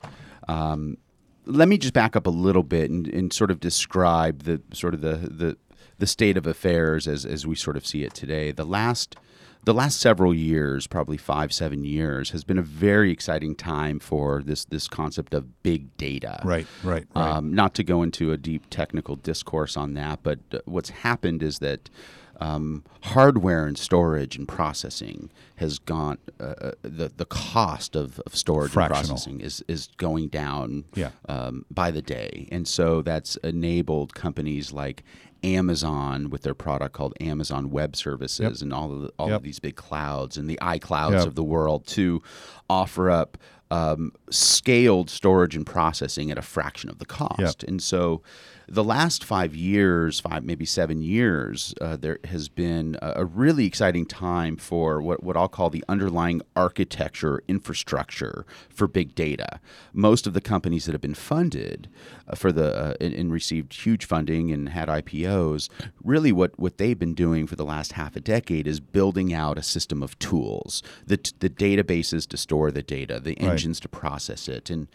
[0.49, 0.99] Um,
[1.45, 4.95] let me just back up a little bit and, and sort of describe the sort
[4.95, 5.57] of the, the
[5.99, 8.53] the state of affairs as as we sort of see it today.
[8.53, 9.17] The last
[9.64, 14.43] the last several years, probably five seven years, has been a very exciting time for
[14.43, 16.41] this this concept of big data.
[16.45, 17.23] Right, right, right.
[17.23, 21.43] Um, not to go into a deep technical discourse on that, but uh, what's happened
[21.43, 21.91] is that
[22.40, 26.18] um, hardware and storage and processing has gone.
[26.40, 31.11] Uh, uh, the the cost of, of storage and processing is is going down Yeah.
[31.29, 35.03] um, by the day, and so that's enabled companies like
[35.44, 38.62] Amazon with their product called Amazon Web Services Yep.
[38.62, 39.37] and all of the, all Yep.
[39.37, 41.27] of these big clouds and the iClouds Yep.
[41.29, 42.22] of the world to
[42.68, 43.38] offer up
[43.70, 47.62] um, scaled storage and processing at a fraction of the cost.
[47.64, 48.22] And so,
[48.68, 54.04] the last five years, five maybe seven years, uh, there has been a, really exciting
[54.04, 59.61] time for what, what I'll call the underlying architecture infrastructure for big data.
[59.92, 61.88] Most of the companies that have been funded
[62.28, 65.68] uh, for the uh, and, and received huge funding and had IPOs,
[66.04, 69.57] really what, what they've been doing for the last half a decade is building out
[69.59, 73.50] a system of tools, the, t- the databases to store the data, the Right.
[73.52, 74.88] engines to process it, and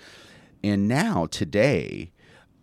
[0.64, 2.12] and now today.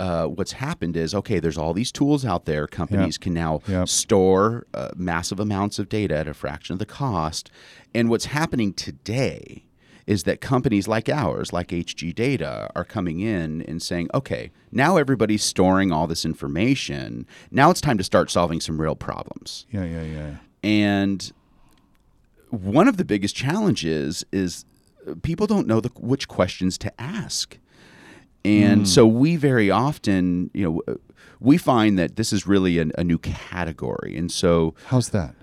[0.01, 1.39] Uh, what's happened is okay.
[1.41, 2.67] There's all these tools out there.
[2.67, 3.89] Companies can now Yep.
[3.89, 7.51] store uh, massive amounts of data at a fraction of the cost.
[7.95, 9.65] And what's happening today
[10.07, 14.97] is that companies like ours, like HG Data, are coming in and saying, okay, now
[14.97, 17.27] everybody's storing all this information.
[17.51, 19.67] Now it's time to start solving some real problems.
[19.71, 20.37] yeah, yeah, yeah.
[20.65, 21.31] And
[22.49, 24.65] one of the biggest challenges is
[25.07, 27.59] uh, people don't know the, which questions to ask.
[28.45, 30.95] And so we very often, you know, uh,
[31.41, 34.17] we find that this is really an, a new category.
[34.17, 35.35] And so, How's that?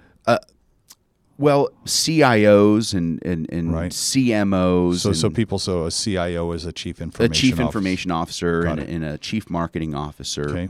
[1.39, 3.91] well, CIOs and, and, and Right.
[3.91, 7.65] CMOs, So, so people, so a CIO is a chief information a chief officer.
[7.65, 10.69] information officer Got and, and a chief marketing officer Okay,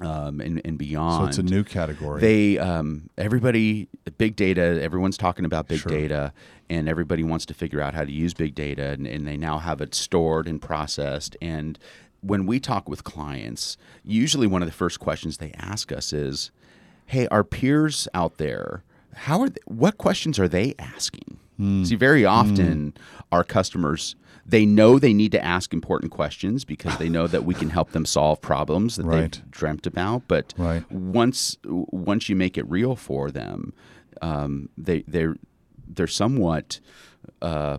[0.00, 1.22] um, and, and beyond.
[1.24, 2.20] so it's a new category.
[2.20, 4.80] They, um, everybody, big data.
[4.82, 5.90] Everyone's talking about big Sure.
[5.90, 6.32] data,
[6.68, 9.58] and everybody wants to figure out how to use big data, and, and they now
[9.58, 11.36] have it stored and processed.
[11.40, 11.78] And
[12.22, 16.50] when we talk with clients, usually one of the first questions they ask us is,
[17.06, 18.82] "Hey, our peers out there,
[19.14, 19.48] how are?
[19.50, 21.84] They, what questions are they asking?" Hmm.
[21.84, 22.94] See, very often
[23.30, 24.16] our customers.
[24.46, 27.92] They know they need to ask important questions because they know that we can help
[27.92, 29.32] them solve problems that Right.
[29.32, 30.28] they've dreamt about.
[30.28, 30.84] But Right.
[30.90, 33.72] once once you make it real for them,
[34.20, 35.36] um, they they're
[35.88, 36.80] they're somewhat
[37.40, 37.78] uh,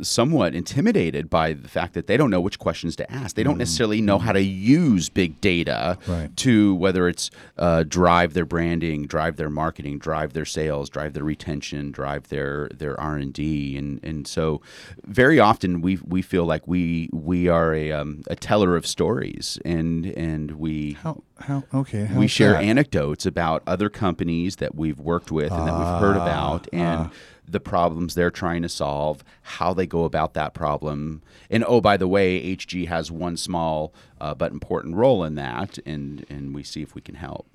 [0.00, 3.36] somewhat intimidated by the fact that they don't know which questions to ask.
[3.36, 6.34] They don't necessarily know how to use big data Right.
[6.38, 11.24] to whether it's uh, drive their branding, drive their marketing, drive their sales, drive their
[11.24, 14.60] retention, drive their their R and D, and and so
[15.04, 19.58] very often we we feel like we we are a um, a teller of stories,
[19.64, 22.08] and and we How how okay?
[22.14, 22.62] we share that?
[22.62, 27.10] anecdotes about other companies that we've worked with and that we've heard Ah, about and
[27.46, 31.22] the problems they're trying to solve, how they go about that problem.
[31.50, 35.78] And oh, by the way, HG has one small uh, but important role in that,
[35.84, 37.46] and, and we see if we can help.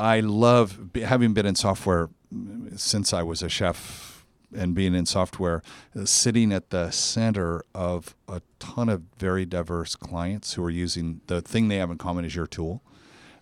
[0.00, 4.14] I love having been in software mm, since I was a chef
[4.54, 5.62] and being in software,
[5.98, 11.20] uh, sitting at the center of a ton of very diverse clients who are using
[11.26, 12.82] the thing they have in common is your tool,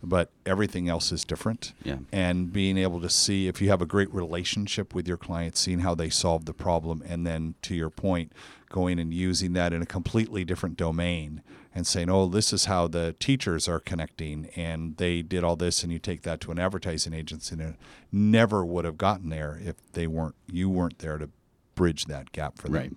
[0.03, 1.73] but everything else is different.
[1.85, 1.99] Yeah.
[2.11, 5.81] And being able to see if you have a great relationship with your clients, seeing
[5.81, 8.33] how they solve the problem, and then to your point,
[8.69, 11.43] going and using that in a completely different domain
[11.75, 15.83] and saying, oh, this is how the teachers are connecting, and they did all this,
[15.83, 17.75] and you take that to an advertising agency, and it
[18.11, 21.31] never would have gotten there if they weren't you weren't there to
[21.75, 22.75] bridge that gap for them.
[22.75, 22.93] Right.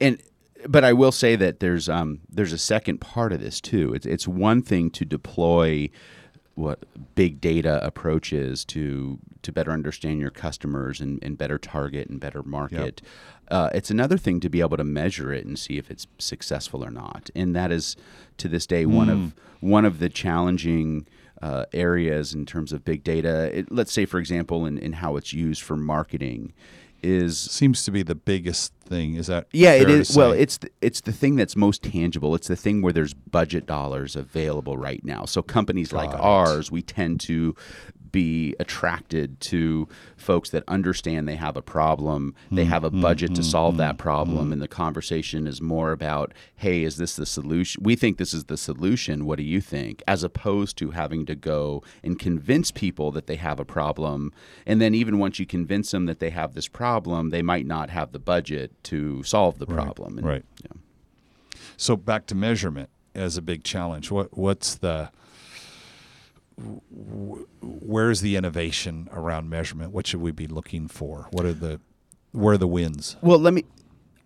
[0.00, 0.22] And
[0.66, 3.94] but I will say that there's um there's a second part of this too.
[3.94, 5.90] It's it's one thing to deploy
[6.58, 12.18] what big data approaches to to better understand your customers and, and better target and
[12.18, 13.00] better market.
[13.48, 16.84] Uh, it's another thing to be able to measure it and see if it's successful
[16.84, 17.30] or not.
[17.34, 17.96] And that is
[18.38, 21.06] to this day one of one of the challenging
[21.40, 23.56] uh, areas in terms of big data.
[23.56, 26.52] It, let's say, for example, in, in how it's used for marketing,
[27.02, 29.14] is Seems to be the biggest thing.
[29.14, 30.16] Is that yeah, it is.
[30.16, 32.34] Well, it's the, it's the thing that's most tangible.
[32.34, 35.24] It's the thing where there's budget dollars available right now.
[35.24, 36.20] So companies like it.
[36.20, 37.54] ours, we tend to
[38.12, 42.34] be attracted to folks that understand they have a problem.
[42.50, 45.46] They Hmm, have a mm, budget to mm, solve mm, that problem, and the conversation
[45.46, 47.82] is more about, "Hey, is this the solution?
[47.82, 49.24] We think this is the solution.
[49.26, 53.36] What do you think?" As opposed to having to go and convince people that they
[53.36, 54.32] have a problem,
[54.66, 57.90] and then even once you convince them that they have this problem, they might not
[57.90, 60.18] have the budget to solve the Right, problem.
[60.18, 60.44] And, right.
[60.64, 60.76] yeah.
[61.76, 64.10] So back to measurement as a big challenge.
[64.10, 65.10] What what's the
[67.60, 69.92] where's the innovation around measurement?
[69.92, 71.28] What should we be looking for?
[71.30, 71.80] What are the
[72.32, 73.16] where are the wins?
[73.22, 73.64] Well, let me.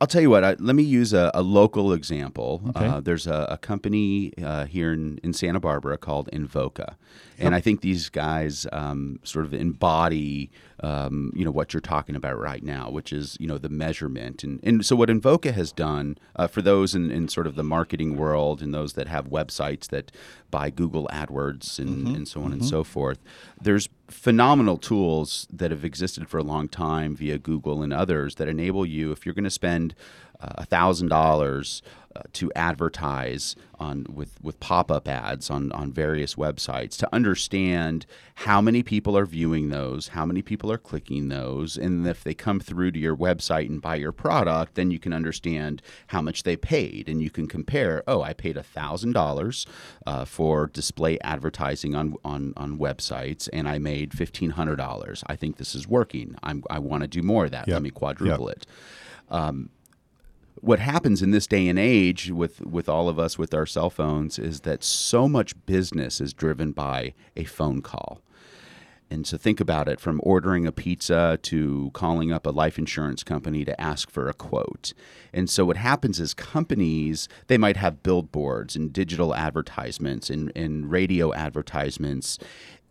[0.00, 0.42] I'll tell you what.
[0.42, 2.60] I, let me use a, a local example.
[2.70, 2.86] Okay.
[2.86, 6.96] Uh, there's a, a company uh, here in, in Santa Barbara called Invoca,
[7.38, 10.50] and I think these guys um, sort of embody,
[10.82, 14.42] um, you know, what you're talking about right now, which is you know the measurement.
[14.42, 17.62] And and so what Invoca has done uh, for those in, in sort of the
[17.62, 20.10] marketing world and those that have websites that
[20.50, 23.18] buy Google AdWords and, and so on and so forth,
[23.60, 28.48] there's phenomenal tools that have existed for a long time via Google and others that
[28.48, 29.94] enable you, if you're going to spend
[30.64, 31.82] thousand dollars
[32.14, 38.60] uh, to advertise on with with pop-up ads on on various websites to understand how
[38.60, 42.60] many people are viewing those, how many people are clicking those, and if they come
[42.60, 46.56] through to your website and buy your product, then you can understand how much they
[46.56, 48.02] paid, and you can compare.
[48.06, 49.66] Oh, I paid a thousand dollars
[50.06, 55.24] uh, for display advertising on on on websites, and I made fifteen hundred dollars.
[55.28, 56.36] I think this is working.
[56.42, 57.68] I'm, I want to do more of that.
[57.68, 57.74] Yep.
[57.74, 58.66] Let me quadruple it
[60.56, 63.90] what happens in this day and age with with all of us with our cell
[63.90, 68.22] phones is that so much business is driven by a phone call.
[69.12, 73.22] And so think about it from ordering a pizza to calling up a life insurance
[73.22, 74.94] company to ask for a quote.
[75.34, 80.90] And so what happens is companies, they might have billboards and digital advertisements and, and
[80.90, 82.38] radio advertisements.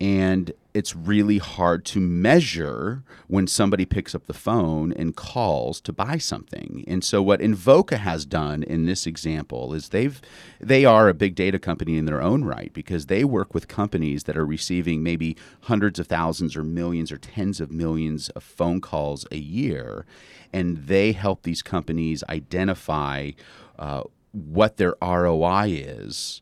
[0.02, 5.94] And it's really hard to measure when somebody picks up the phone and calls to
[5.94, 6.84] buy something.
[6.88, 10.20] And so what Invoca has done in this example is they've
[10.60, 14.24] they are a big data company in their own right because they work with companies
[14.24, 18.82] that are receiving maybe hundreds of thousands or millions or tens of millions of phone
[18.82, 20.08] calls a year
[20.52, 23.30] and they help these companies identify
[23.78, 26.42] uh, what their ROI is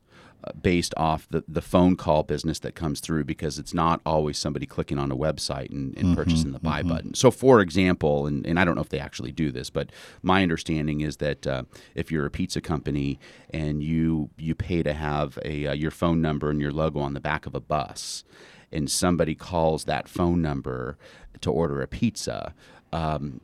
[0.61, 4.65] based off the, the phone call business that comes through because it's not always somebody
[4.65, 7.13] clicking on a website and, and purchasing the buy button.
[7.13, 10.41] So, for example, and, and I don't know if they actually do this, but my
[10.41, 15.37] understanding is that uh, if you're a pizza company and you you pay to have
[15.43, 18.23] a uh, your phone number and your logo on the back of a bus,
[18.71, 20.97] and somebody calls that phone number
[21.41, 22.53] to order a pizza.
[22.93, 23.41] Um,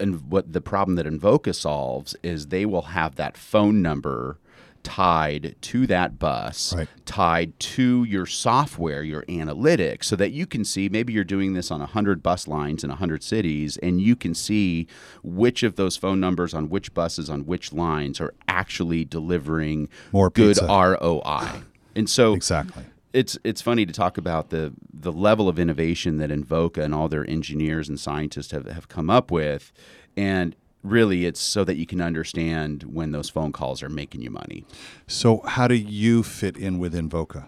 [0.00, 4.38] and what the problem that Invoca solves is they will have that phone number
[4.82, 6.88] tied to that bus, Right.
[7.04, 11.70] tied to your software, your analytics, so that you can see maybe you're doing this
[11.70, 14.86] on 100 bus lines in 100 cities, and you can see
[15.22, 20.30] which of those phone numbers on which buses on which lines are actually delivering More
[20.30, 20.66] good pizza.
[20.66, 21.62] ROI.
[21.94, 22.84] And so Exactly.
[23.12, 27.08] it's it's funny to talk about the the level of innovation that Invoca and all
[27.08, 29.72] their engineers and scientists have, have come up with,
[30.16, 34.30] and really it's so that you can understand when those phone calls are making you
[34.30, 34.64] money.
[35.06, 37.46] So, how do you fit in with Invoca?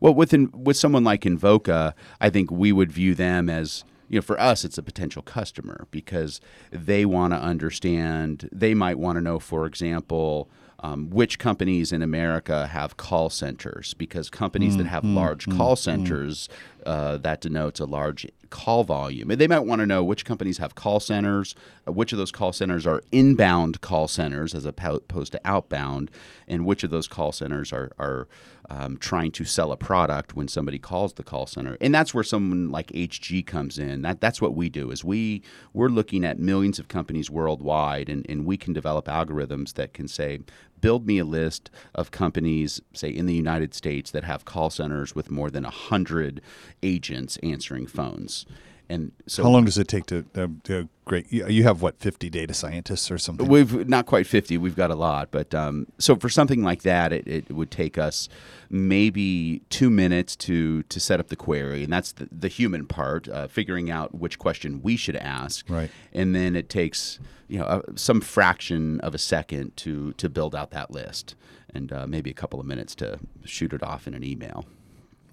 [0.00, 4.18] Well, with in, with someone like Invoca, I think we would view them as you
[4.18, 6.38] know, for us, it's a potential customer because
[6.70, 8.46] they want to understand.
[8.52, 13.94] They might want to know, for example, um, which companies in America have call centers
[13.94, 16.48] because companies that have large call centers
[16.84, 19.28] uh, that denotes a large call volume.
[19.28, 21.54] They might want to know which companies have call centers,
[21.88, 26.10] uh, which of those call centers are inbound call centers as opposed to outbound,
[26.46, 28.28] and which of those call centers are are
[28.70, 31.76] um, trying to sell a product when somebody calls the call center.
[31.80, 34.02] And that's where someone like HG comes in.
[34.02, 35.42] That that's what we do is we
[35.72, 40.08] we're looking at millions of companies worldwide, and, and we can develop algorithms that can
[40.08, 40.40] say
[40.82, 45.14] build me a list of companies, say in the United States, that have call centers
[45.14, 46.42] with more than 100
[46.82, 48.44] agents answering phones.
[48.92, 50.22] And so How long does it take to,
[50.64, 51.32] to great?
[51.32, 53.48] You you have what, 50 data scientists or something?
[53.48, 54.58] We've not quite 50.
[54.58, 55.30] We've got a lot.
[55.30, 58.28] But um, so for something like that, it, it would take us
[58.68, 61.84] maybe two minutes to, to set up the query.
[61.84, 65.68] And that's the, the human part, uh, figuring out which question we should ask.
[65.70, 65.90] Right.
[66.12, 67.18] And then it takes
[67.48, 71.34] you know uh, some fraction of a second to, to build out that list
[71.74, 74.66] and uh, maybe a couple of minutes to shoot it off in an email.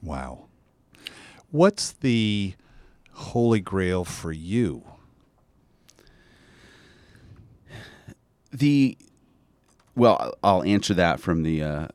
[0.02, 0.46] Wow.
[1.52, 2.54] What's the
[3.20, 4.84] holy grail for you?
[8.52, 8.98] the
[9.96, 11.88] well i'll answer that from the uh,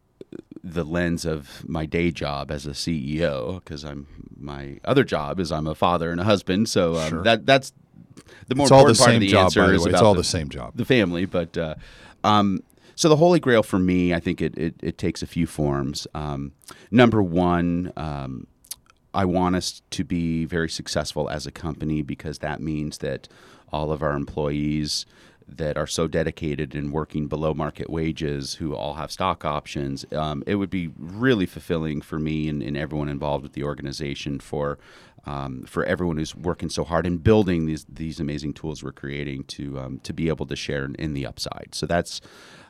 [0.62, 4.06] the lens of my day job as a ceo because i'm
[4.36, 7.22] my other job is i'm a father and a husband so um, Sure.
[7.24, 7.72] that that's
[8.46, 9.90] the more It's all the important part same of the job, answer the is way.
[9.90, 10.72] It's about all the same job.
[10.76, 11.74] the family but uh,
[12.22, 12.60] um,
[12.94, 16.06] so the holy grail for me i think it, it, it takes a few forms
[16.14, 16.52] um,
[16.92, 18.46] number one um,
[19.14, 23.28] I want us to be very successful as a company because that means that
[23.72, 25.06] all of our employees
[25.46, 30.42] that are so dedicated and working below market wages, who all have stock options, um,
[30.46, 34.78] it would be really fulfilling for me and, and everyone involved with the organization for
[35.26, 39.44] um, for everyone who's working so hard and building these these amazing tools we're creating
[39.44, 41.70] to um, to be able to share in, in the upside.
[41.72, 42.20] So that's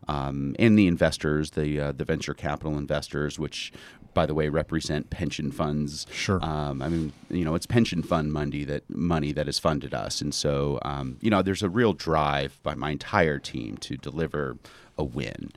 [0.06, 3.72] um, and the investors, the uh, the venture capital investors, which
[4.14, 6.06] by the way represent pension funds.
[6.12, 6.42] Sure.
[6.42, 10.20] Um, I mean, you know, it's pension fund money that money that has funded us,
[10.20, 14.56] and so um, you know, there's a real drive by my entire team to deliver
[14.96, 15.50] a win.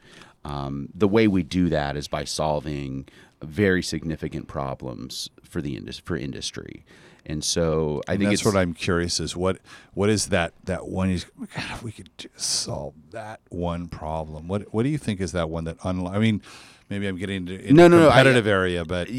[0.43, 3.07] Um, the way we do that is by solving
[3.43, 6.85] very significant problems for the indus- for industry,
[7.25, 9.59] and so I And think that's it's what I'm curious is what
[9.93, 14.47] what is that that one is God, if we could just solve that one problem.
[14.47, 16.41] What what do you think is that one that unlo- I mean,
[16.89, 19.09] maybe I'm getting into, No, no, no, I- competitive area, but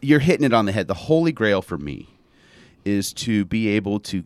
[0.00, 0.88] you're hitting it on the head.
[0.88, 2.08] The holy grail for me
[2.84, 4.24] is to be able to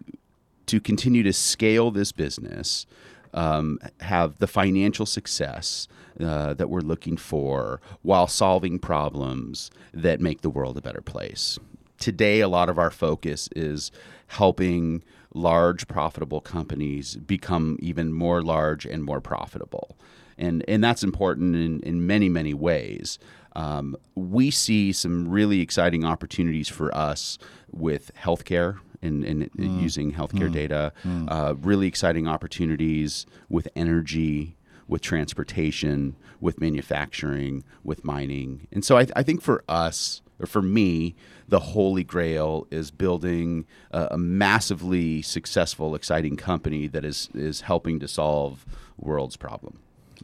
[0.66, 2.86] to continue to scale this business,
[3.32, 5.86] um, have the financial success
[6.18, 11.56] uh, that we're looking for, while solving problems that make the world a better place.
[12.00, 13.92] Today, a lot of our focus is
[14.26, 19.96] helping large, profitable companies become even more large and more profitable
[20.38, 23.18] and and that's important in, in many many ways.
[23.54, 27.38] Um, we see some really exciting opportunities for us
[27.72, 30.92] with healthcare and, and using healthcare data.
[31.28, 34.56] Uh, really exciting opportunities with energy,
[34.88, 38.66] with transportation, with manufacturing, with mining.
[38.72, 41.14] And so I, I think for us, or for me,
[41.48, 48.00] the holy grail is building a, a massively successful, exciting company that is is helping
[48.00, 48.66] to solve
[48.98, 49.78] world's problem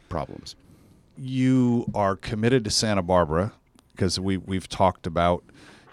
[0.09, 0.55] problems.
[1.17, 3.53] you are committed to Santa Barbara
[3.91, 5.43] because we we've talked about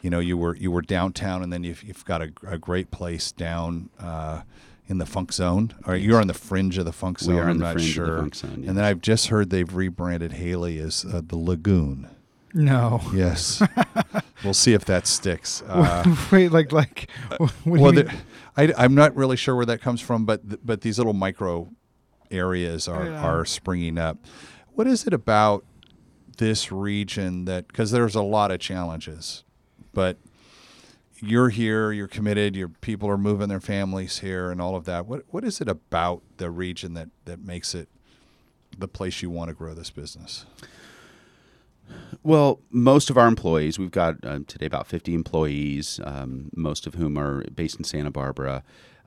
[0.02, 2.90] you know you were you were downtown and then you've, you've got a, a great
[2.90, 4.42] place down uh,
[4.88, 7.50] in the funk zone or you're on the fringe of the funk zone We are
[7.50, 9.74] I'm the not fringe of the sure funk zone, and then I've just heard they've
[9.74, 12.08] rebranded Haley as uh, the Lagoon
[12.54, 13.00] No.
[13.14, 13.62] yes
[14.44, 17.10] we'll see if that sticks uh, Wait, like like.
[17.36, 18.14] What do well, you the.
[18.56, 21.68] I, I'm not really sure where that comes from, but th- but these little micro
[22.30, 23.22] areas are Yeah.
[23.22, 24.18] are springing up.
[24.74, 25.64] What is it about
[26.38, 29.44] this region that because there's a lot of challenges,
[29.92, 30.16] but
[31.22, 35.06] you're here, you're committed, your people are moving their families here, and all of that.
[35.06, 37.88] What what is it about the region that that makes it
[38.78, 40.46] the place you want to grow this business?
[42.22, 46.94] Well, most of our employees, we've got uh, today about 50 employees, um, most of
[46.94, 48.62] whom are based in Santa Barbara.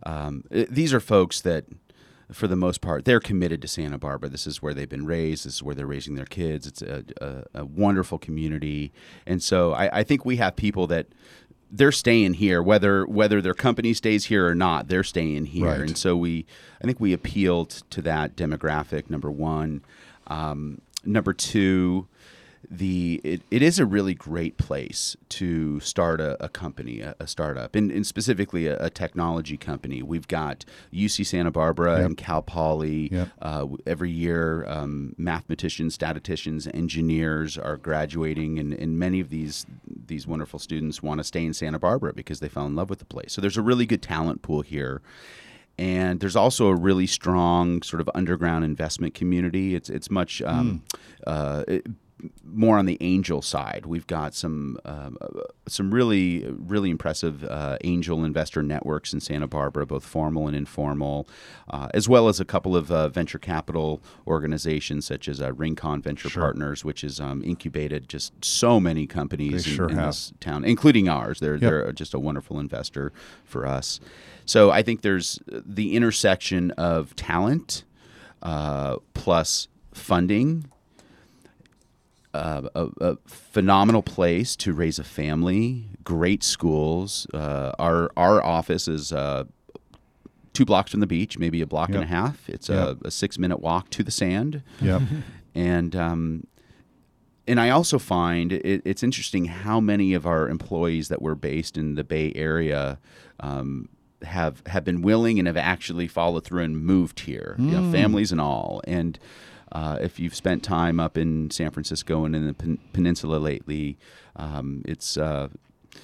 [0.06, 1.66] Um, i- these are folks that,
[2.32, 4.30] for the most part, they're committed to Santa Barbara.
[4.30, 5.46] This is where they've been raised.
[5.46, 6.66] This is where they're raising their kids.
[6.68, 8.92] It's a, a, a wonderful community,
[9.26, 11.08] and so I, I think we have people that
[11.76, 14.88] they're staying here, whether whether their company stays here or not.
[14.88, 15.80] They're staying here, Right.
[15.82, 16.46] and so we,
[16.82, 19.10] I think we appealed to that demographic.
[19.10, 19.82] Number one,
[20.28, 22.08] um, number two
[22.70, 27.28] the it, it is a really great place to start a, a company, a, a
[27.28, 30.02] startup, and, and specifically a, a technology company.
[30.02, 32.06] We've got UC Santa Barbara Yep.
[32.06, 33.10] and Cal Poly.
[33.12, 33.30] Yep.
[33.42, 39.66] Uh, every year, um, mathematicians, statisticians, engineers are graduating, and, and many of these
[40.08, 43.00] these wonderful students want to stay in Santa Barbara because they fell in love with
[43.00, 43.34] the place.
[43.34, 45.02] So there's a really good talent pool here.
[45.80, 49.74] And there's also a really strong sort of underground investment community.
[49.74, 50.84] It's it's much um,
[51.26, 51.88] uh, it-
[52.44, 53.86] more on the angel side.
[53.86, 59.48] We've got some um, uh, some really really impressive uh, angel investor networks in Santa
[59.48, 61.28] Barbara, both formal and informal,
[61.70, 66.02] uh, as well as a couple of uh, venture capital organizations such as uh, Rincon
[66.02, 66.44] Venture Sure.
[66.44, 71.10] Partners, which has um, incubated just so many companies in, sure in this town, including
[71.10, 71.40] ours.
[71.40, 73.12] They're they're just a wonderful investor
[73.44, 74.00] for us.
[74.46, 77.84] So I think there's the intersection of talent
[78.42, 80.66] uh, plus funding
[82.34, 85.86] uh, a, a phenomenal place to raise a family.
[86.04, 87.28] Great schools.
[87.34, 89.44] Uh, our our office is uh,
[90.54, 92.50] two blocks from the beach, maybe a block and a half.
[92.50, 92.98] It's Yep.
[93.04, 95.02] a, a six minute walk to the sand, Yep.
[95.56, 96.48] and um,
[97.48, 101.78] and I also find it, it's interesting how many of our employees that were based
[101.78, 103.00] in the Bay Area.
[103.40, 103.90] Um,
[104.24, 108.32] have have been willing and have actually followed through and moved here, you know, families
[108.32, 108.80] and all.
[108.88, 109.20] And
[109.74, 113.98] uh, if you've spent time up in San Francisco and in the pen- peninsula lately,
[114.36, 115.50] um, it's uh,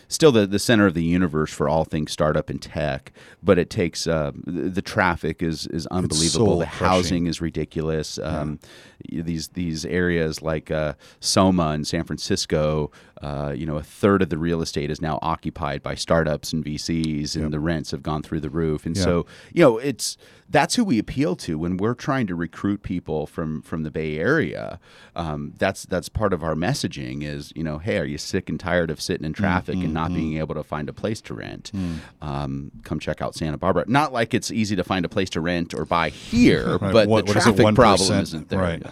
[0.07, 3.11] still the, the center of the universe for all things startup and tech.
[3.43, 6.59] But it takes uh, the, the traffic is is unbelievable.
[6.59, 8.17] The housing is ridiculous.
[8.19, 8.59] Um,
[9.11, 14.21] y- These these areas like uh, Soma in San Francisco, uh, you know, a third
[14.21, 17.51] of the real estate is now occupied by startups and VCs, and Yep.
[17.51, 18.85] the rents have gone through the roof.
[18.85, 19.03] And Yeah.
[19.03, 20.17] so, you know, it's
[20.51, 24.17] that's who we appeal to when we're trying to recruit people from from the Bay
[24.17, 24.79] Area.
[25.15, 28.59] Um, that's that's part of our messaging is you know, hey, are you sick and
[28.59, 31.71] tired of sitting in traffic and not being able to find a place to rent?
[32.21, 33.85] Um, come check out Santa Barbara.
[33.87, 36.93] Not like it's easy to find a place to rent or buy here, Right.
[36.93, 38.59] but What- the what is traffic problem isn't there.
[38.59, 38.81] Right.
[38.83, 38.91] Yeah.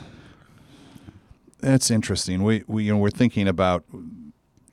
[1.59, 2.43] That's interesting.
[2.43, 3.83] We, we you know we're thinking about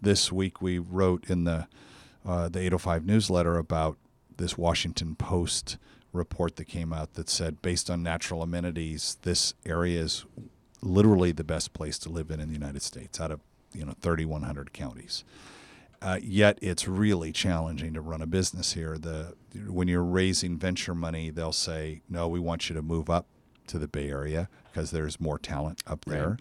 [0.02, 0.60] this week.
[0.60, 1.66] We wrote in the
[2.26, 3.96] uh, the 805 newsletter about
[4.36, 5.78] this Washington Post
[6.12, 10.24] report that came out that said based on natural amenities, this area is
[10.82, 13.40] literally the best place to live in in the United States out of
[13.72, 15.24] you know 3,100 counties.
[16.04, 18.98] Uh, yet it's really challenging to run a business here.
[18.98, 19.34] The
[19.66, 23.26] when you're raising venture money, they'll say, "No, we want you to move up
[23.68, 26.14] to the Bay Area because there's more talent up Right.
[26.18, 26.36] there."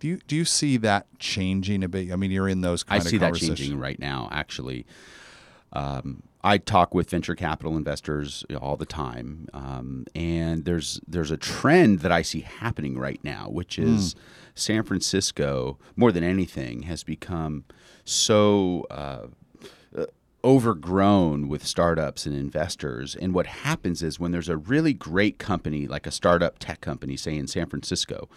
[0.00, 2.10] Do you do you see that changing a bit?
[2.12, 4.28] I mean, you're in those I kind see of that changing right now.
[4.32, 4.84] Actually,
[5.72, 11.36] um, I talk with venture capital investors all the time, um, and there's there's a
[11.36, 13.84] trend that I see happening right now, which Hmm.
[13.86, 14.14] is
[14.56, 17.64] San Francisco more than anything has become
[18.04, 18.86] so.
[18.90, 19.26] Uh,
[19.96, 20.06] uh,
[20.42, 25.86] overgrown with startups and investors and what happens is when there's a really great company
[25.86, 28.28] like a startup tech company say in san francisco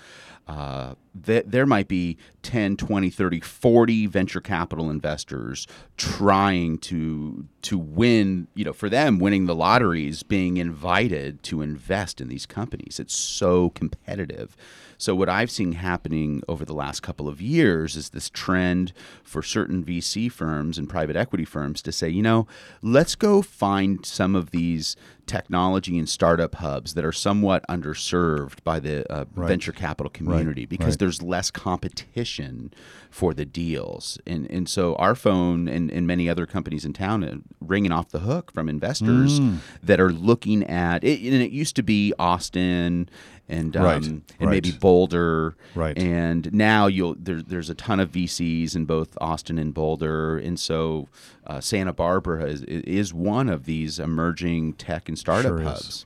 [0.48, 0.96] uh,
[1.26, 5.68] th- there might be 10 20 30 40 venture capital investors
[5.98, 12.22] trying to to win you know for them winning the lotteries being invited to invest
[12.22, 13.00] in these companies.
[13.00, 14.56] It's so competitive.
[14.98, 18.94] So what I've seen happening over the last couple of years is this trend
[19.24, 22.48] for certain VC firms and private equity firms to say, you know,
[22.82, 24.96] let's go find some of these
[25.28, 29.48] technology and startup hubs that are somewhat underserved by the uh, Right.
[29.50, 31.00] venture capital community because right.
[31.00, 32.74] there's less competition
[33.10, 34.18] for the deals.
[34.26, 38.10] And and so our phone and, and many other companies in town are ringing off
[38.10, 39.58] the hook from investors Mm.
[39.84, 41.22] that are looking at it.
[41.22, 43.10] And it used to be Austin
[43.50, 44.72] and um, Right, and maybe.
[44.72, 45.56] Boulder.
[45.76, 45.98] Right.
[45.98, 50.60] And now you'll there, there's a ton of VCs in both Austin and Boulder, and
[50.60, 51.08] so
[51.46, 55.68] uh, Santa Barbara is, is one of these emerging tech and startup Sure is.
[55.68, 56.06] hubs.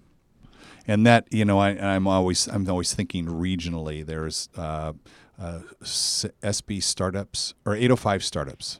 [0.88, 4.06] and that you know I, I'm always I'm always thinking regionally.
[4.06, 4.94] There's uh,
[5.40, 8.80] uh, SB startups or 805 startups,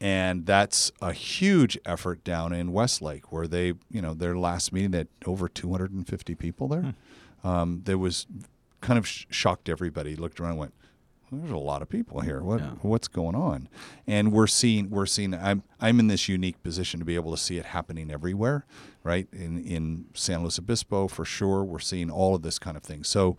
[0.00, 4.90] and that's a huge effort down in Westlake where they you know their last meeting
[4.90, 6.94] they had over 250 people there.
[7.44, 8.26] Um, there was
[8.80, 10.16] kind of sh- shocked everybody.
[10.16, 10.74] Looked around and went,
[11.32, 12.40] there's a lot of people here.
[12.40, 12.70] What Yeah.
[12.82, 13.68] what's going on?
[14.06, 17.36] And we're seeing we're seeing I'm I'm in this unique position to be able to
[17.36, 18.64] see it happening everywhere,
[19.02, 19.26] right?
[19.32, 21.64] In in San Luis Obispo for sure.
[21.64, 23.02] We're seeing all of this kind of thing.
[23.04, 23.36] So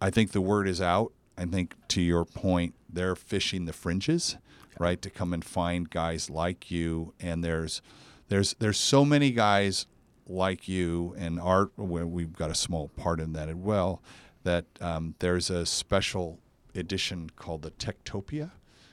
[0.00, 1.12] I think the word is out.
[1.38, 4.36] I think to your point, they're fishing the fringes,
[4.78, 7.14] right, to come and find guys like you.
[7.20, 7.80] And there's
[8.28, 9.86] there's there's so many guys
[10.30, 14.02] like you and art where we've got a small part in that as well.
[14.44, 16.38] That um, there's a special
[16.74, 18.52] edition called the Techtopia,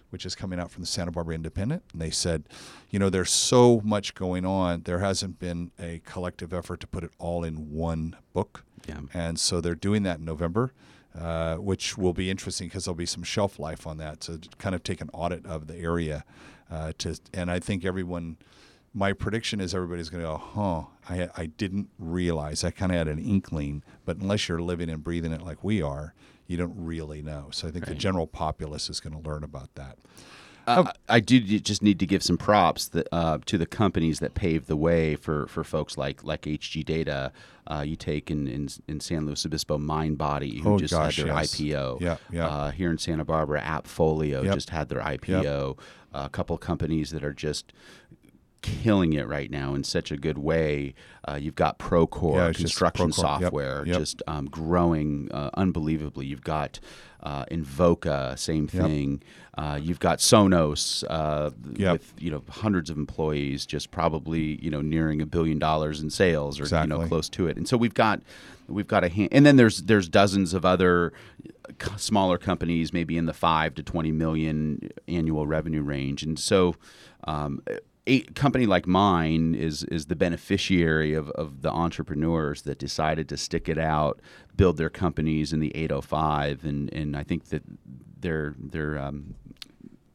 [0.10, 1.84] which is coming out from the Santa Barbara Independent.
[1.94, 2.44] And they said,
[2.90, 4.82] you know, there's so much going on.
[4.84, 8.66] There hasn't been a collective effort to put it all in one book.
[8.88, 9.02] Yeah.
[9.14, 10.74] And so they're doing that in November,
[11.18, 14.24] uh, which will be interesting because there'll be some shelf life on that.
[14.24, 16.24] So to kind of take an audit of the area.
[16.70, 18.38] Uh, to and I think everyone,
[18.94, 20.97] my prediction is everybody's going to go, huh?
[21.10, 22.64] I I didn't realize.
[22.64, 25.82] I kind of had an inkling, but unless you're living and breathing it like we
[25.82, 26.14] are,
[26.48, 27.48] you don't really know.
[27.52, 29.98] So I think the general populace is going to learn about that.
[30.66, 34.34] Uh, I do just need to give some props that, uh, to the companies that
[34.34, 37.32] paved the way for, for folks like like HG Data.
[37.66, 41.26] Uh, you take in, in in San Luis Obispo MindBody, who Oh, just gosh, had
[41.28, 41.56] their yes.
[41.56, 42.02] IPO.
[42.02, 42.48] Yeah, yeah.
[42.50, 44.54] Uh, here in Santa Barbara, Appfolio Yep.
[44.56, 45.78] just had their IPO.
[46.14, 47.72] a couple companies that are just
[48.62, 50.94] killing it right now in such a good way.
[51.28, 53.14] Uh, you've got Procore Yeah, it's just construction Procore.
[53.42, 53.98] Software, yep.
[53.98, 56.26] just um, growing uh, unbelievably.
[56.26, 56.80] You've got
[57.24, 58.84] uh, Invoca, same Yep.
[58.84, 59.24] thing.
[59.58, 61.92] Uh, you've got Sonos uh, Yep.
[61.94, 66.10] with you know hundreds of employees, just probably you know nearing a billion dollars in
[66.10, 67.58] sales or you know close to it.
[67.58, 68.22] And so we've got
[68.68, 71.12] we've got a hand, and then there's there's dozens of other
[71.98, 76.24] smaller companies, maybe in the five to twenty million annual revenue range.
[76.24, 76.76] And so,
[77.26, 77.62] um,
[78.08, 83.38] a company like mine is is the beneficiary of, of the entrepreneurs that decided to
[83.38, 84.22] stick it out,
[84.56, 87.64] build their companies in the 805, and and I think that
[88.20, 89.36] they're they're um,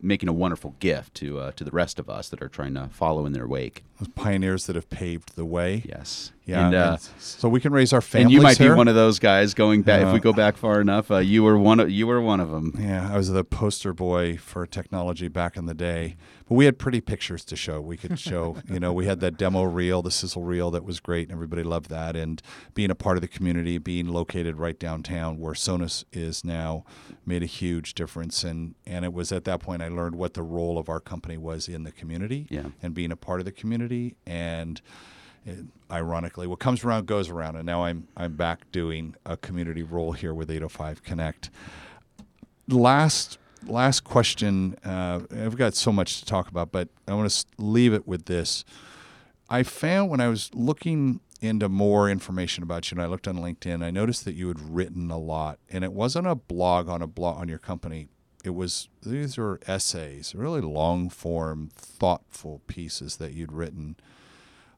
[0.02, 2.88] making a wonderful gift to uh, to the rest of us that are trying to
[2.88, 3.84] follow in their wake.
[4.00, 5.84] Those pioneers that have paved the way.
[5.86, 6.32] Yes.
[6.44, 6.66] Yeah.
[6.66, 8.72] And, uh, so we can raise our families and you might here.
[8.72, 10.02] be one of those guys going back.
[10.02, 11.78] if we go back far enough, uh, you were one.
[11.78, 12.74] Of, you were one of them.
[12.78, 16.16] Yeah, I was the poster boy for technology back in the day.
[16.52, 17.80] But we had pretty pictures to show.
[17.80, 21.00] We could show, you know, we had that demo reel, the sizzle reel that was
[21.00, 22.14] great, and everybody loved that.
[22.14, 22.42] And
[22.74, 26.84] being a part of the community, being located right downtown where Sonos is now,
[27.24, 28.44] made a huge difference.
[28.44, 31.38] And and it was at that point I learned what the role of our company
[31.38, 32.66] was in the community Yeah.
[32.82, 34.16] and being a part of the community.
[34.26, 34.82] And
[35.46, 37.56] it, ironically, what comes around goes around.
[37.56, 41.48] And now I'm I'm back doing a community role here with 805 Connect
[42.68, 44.76] last last question.
[44.84, 48.26] Uh, I've got so much to talk about, but I want to leave it with
[48.26, 48.64] this.
[49.48, 53.36] I found when I was looking into more information about you, and I looked on
[53.36, 57.02] LinkedIn, I noticed that you had written a lot, and it wasn't a blog on
[57.02, 58.08] a blog on your company.
[58.44, 63.96] It was these are essays, really long form, thoughtful pieces that you'd written.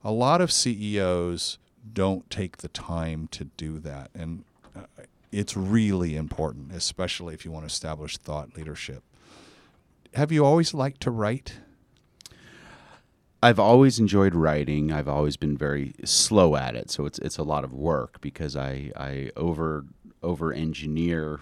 [0.02, 1.58] A lot of CEOs
[1.92, 4.86] don't take the time to do that, and uh,
[5.34, 9.02] it's really important, especially if you want to establish thought leadership.
[10.14, 11.54] Have you always liked to write?
[13.42, 14.92] I've always enjoyed writing.
[14.92, 18.56] I've always been very slow at it, so it's it's a lot of work because
[18.56, 19.84] I I over
[20.22, 21.40] over engineer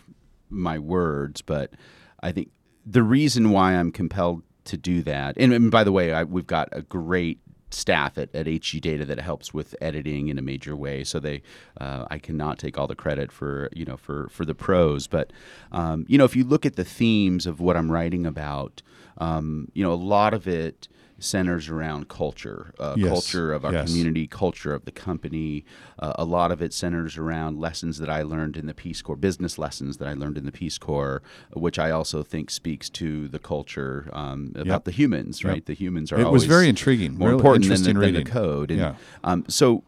[0.49, 1.43] my words.
[1.43, 1.75] But
[2.23, 2.51] I think
[2.85, 6.47] the reason why I'm compelled to do that, and, and by the way, I, we've
[6.47, 7.39] got a great
[7.73, 11.05] staff at, at HG Data that helps with editing in a major way.
[11.05, 11.43] So they,
[11.81, 15.33] uh, I cannot take all the credit for you know for for the prose, but
[15.73, 18.83] um, you know if you look at the themes of what I'm writing about,
[19.19, 20.89] um, you know a lot of it
[21.23, 23.09] centers around culture, uh, Yes.
[23.09, 23.87] culture of our Yes.
[23.89, 25.65] community, culture of the company.
[25.99, 29.17] Uh, a lot of it centers around lessons that I learned in the Peace Corps,
[29.17, 31.23] business lessons that I learned in the Peace Corps,
[31.55, 34.85] which I also think speaks to the culture um, about Yep.
[34.85, 35.43] the humans.
[35.43, 35.49] Yep.
[35.53, 36.21] Right, the humans are.
[36.21, 38.71] It was very intriguing, more really important than the, than the code.
[38.71, 38.95] And, Yeah.
[39.25, 39.85] um, so,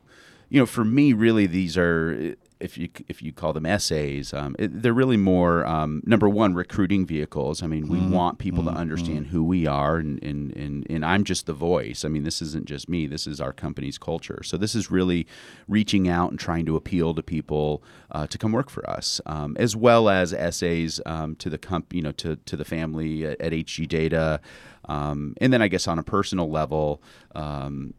[0.48, 4.54] you know, for me, really, these are if you if you call them essays, um,
[4.58, 7.62] it, they're really more um, number one recruiting vehicles.
[7.62, 8.12] I mean, we Mm-hmm.
[8.12, 12.04] want people to understand who we are, and, and and and I'm just the voice.
[12.04, 13.06] I mean, this isn't just me.
[13.06, 14.40] This is our company's culture.
[14.44, 15.26] So this is really
[15.68, 17.82] reaching out and trying to appeal to people
[18.12, 21.92] uh, to come work for us, um, as well as essays um, to the comp,
[21.92, 24.40] you know, to to the family at, at HG Data,
[24.86, 27.02] um, and then I guess on a personal level.
[27.34, 27.94] Um,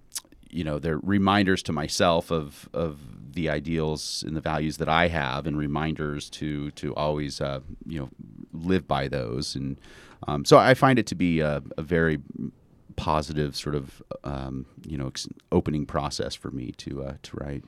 [0.55, 2.99] you know they're reminders to myself of of
[3.33, 7.99] the ideals and the values that I have, and reminders to to always uh, you
[7.99, 8.09] know
[8.53, 9.55] live by those.
[9.55, 9.77] And
[10.27, 12.19] um, so I find it to be a, a very
[12.95, 17.63] positive sort of um, you know ex- opening process for me to uh, to write.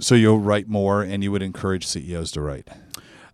[0.00, 2.68] So you'll write more, and you would encourage CEOs to write.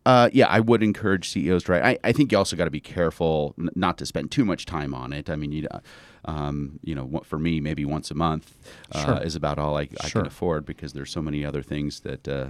[0.06, 1.82] Uh, yeah, I would encourage CEOs to write.
[1.82, 4.64] I, I think you also got to be careful n- not to spend too much
[4.64, 5.28] time on it.
[5.28, 5.66] I mean, you,
[6.26, 8.54] um, you know, for me, maybe once a month
[8.92, 9.22] uh, Sure.
[9.22, 10.22] is about all I, I Sure.
[10.22, 12.46] can afford because there's so many other things that uh,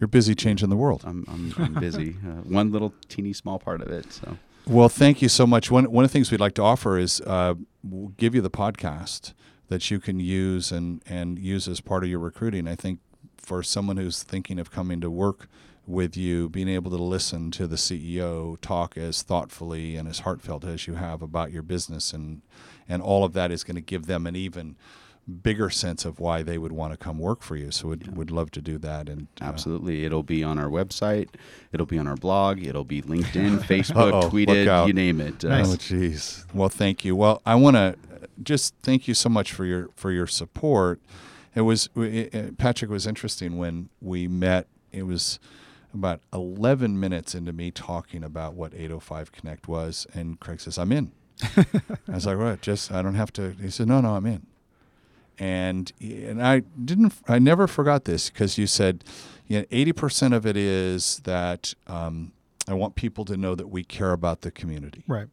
[0.00, 1.02] You're busy changing the world.
[1.06, 2.16] I'm, I'm, I'm busy.
[2.26, 4.12] uh, one little teeny small part of it.
[4.12, 4.36] So
[4.66, 5.70] Well, thank you so much.
[5.70, 8.50] One one of the things we'd like to offer is uh, we'll give you the
[8.50, 9.32] podcast
[9.68, 12.66] that you can use and and use as part of your recruiting.
[12.68, 13.00] I think
[13.36, 15.48] for someone who's thinking of coming to work
[15.86, 20.64] with you, being able to listen to the CEO talk as thoughtfully and as heartfelt
[20.64, 22.40] as you have about your business and
[22.88, 24.76] and all of that is going to give them an even
[25.42, 27.70] bigger sense of why they would want to come work for you.
[27.70, 29.08] So we'd, we'd love to do that.
[29.08, 31.28] And uh, absolutely, it'll be on our website.
[31.72, 32.62] It'll be on our blog.
[32.62, 35.44] It'll be LinkedIn, Facebook, tweeted, you name it.
[35.44, 35.66] Uh, Nice.
[35.72, 36.54] Oh, jeez.
[36.54, 37.16] Well, thank you.
[37.16, 37.96] Well, I want to
[38.42, 41.00] just thank you so much for your for your support.
[41.54, 44.66] It was it, it- Patrick was interesting when we met.
[44.92, 45.38] It was
[45.94, 50.92] about 11 minutes into me talking about what 805 Connect was, and Craig says, "I'm
[50.92, 51.12] in."
[52.08, 52.60] I was like, "What?
[52.60, 54.46] Just I don't have to." He said, "No, no, I'm in."
[55.38, 57.12] And and I didn't.
[57.28, 59.02] I never forgot this because you said,
[59.48, 62.32] you know, 80% of it is that um,
[62.68, 65.26] I want people to know that we care about the community Right.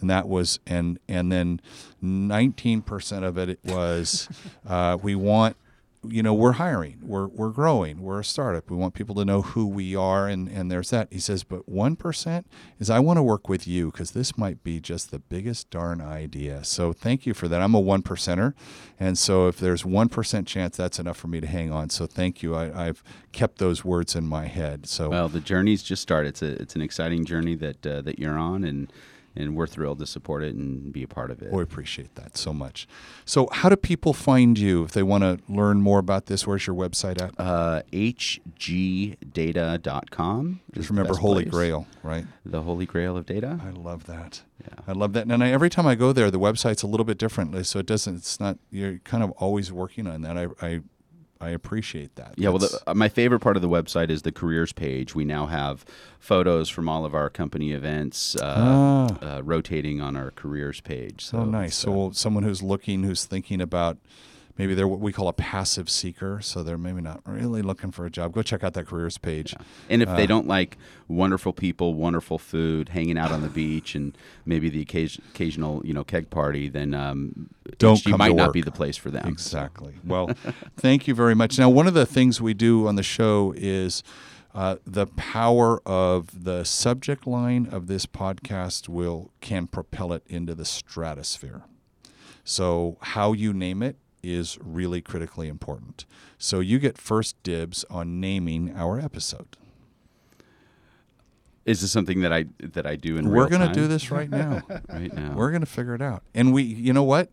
[0.00, 1.60] and that was and and then
[2.02, 4.28] 19% of it was
[4.68, 5.56] uh, we want
[6.02, 8.70] you know we're hiring we're we're growing we're a startup.
[8.70, 11.68] We want people to know who we are and and there's that he says but
[11.68, 12.44] 1%
[12.78, 16.00] is I want to work with you because this might be just the biggest darn
[16.00, 16.64] idea.
[16.64, 17.60] So thank you for that.
[17.60, 18.54] I'm a one percenter
[18.98, 22.42] and so if there's 1% chance that's enough for me to hang on so thank
[22.42, 22.54] you.
[22.54, 24.86] I, I've kept those words in my head.
[24.86, 26.30] So Well, the journey's just started.
[26.30, 28.92] It's a it's an exciting journey that uh, that you're on, and
[29.36, 31.52] and we're thrilled to support it and be a part of it.
[31.52, 32.86] We appreciate that so much.
[33.24, 36.46] So, how do people find you if they want to learn more about this?
[36.46, 37.38] Where's your website at?
[37.38, 37.82] uh,
[39.40, 40.60] hgdata.com.
[40.74, 41.52] Just remember Holy place.
[41.52, 42.24] Grail, right?
[42.44, 43.60] The Holy Grail of data.
[43.64, 44.42] I love that.
[44.62, 44.74] Yeah.
[44.86, 45.26] I love that.
[45.26, 47.66] And I, every time I go there, the website's a little bit different.
[47.66, 48.16] so it doesn't.
[48.16, 48.58] It's not.
[48.70, 50.36] You're kind of always working on that.
[50.36, 50.80] I I,
[51.42, 52.34] I appreciate that.
[52.36, 55.14] Yeah, well, the, uh, my favorite part of the website is the careers page.
[55.14, 55.86] We now have
[56.18, 58.54] photos from all of our company events uh,
[59.22, 59.36] Ah.
[59.38, 61.24] uh, rotating on our careers page.
[61.24, 61.68] So so nice.
[61.68, 63.96] it's, So uh, someone who's looking, who's thinking about.
[64.60, 68.04] Maybe they're what we call a passive seeker, so they're maybe not really looking for
[68.04, 68.34] a job.
[68.34, 69.54] Go check out that careers page.
[69.88, 70.76] and if uh, they don't like
[71.08, 75.94] wonderful people, wonderful food, hanging out on the beach, and maybe the occasion, occasional you
[75.94, 77.48] know keg party, then um,
[77.78, 79.26] Don't HG might not be the place for them.
[79.26, 79.94] Exactly.
[80.04, 80.28] Well,
[80.76, 81.58] thank you very much.
[81.58, 84.02] Now, one of the things we do on the show is
[84.54, 90.54] uh, the power of the subject line of this podcast will can propel it into
[90.54, 91.62] the stratosphere.
[92.44, 96.04] So, how you name it is really critically important.
[96.38, 99.56] So, you get first dibs on naming our episode.
[101.66, 104.30] Is this something that I that I do in We're going to do this right
[104.30, 104.62] now.
[104.88, 105.34] right now.
[105.34, 106.22] We're going to figure it out.
[106.34, 107.30] And we, you know what?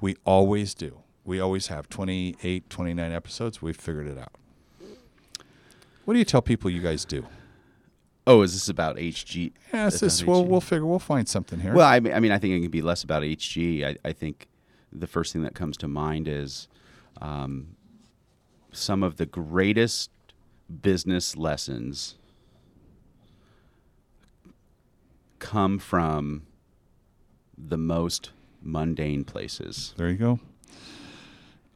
[0.00, 1.00] We always do.
[1.24, 3.62] We always have 28, 29 episodes.
[3.62, 4.32] We've figured it out.
[6.04, 7.26] What do you tell people you guys do?
[8.26, 9.52] oh, is this about HG?
[9.72, 10.48] Yeah, this, we'll, HG?
[10.48, 11.74] we'll figure, we'll find something here.
[11.74, 13.84] Well, I mean, I mean, I think it can be less about HG.
[13.84, 14.46] I, I think
[14.92, 16.68] the first thing that comes to mind is
[17.20, 17.76] um,
[18.72, 20.10] some of the greatest
[20.82, 22.16] business lessons
[25.38, 26.42] come from
[27.56, 28.30] the most
[28.62, 29.94] mundane places.
[29.96, 30.40] there you go.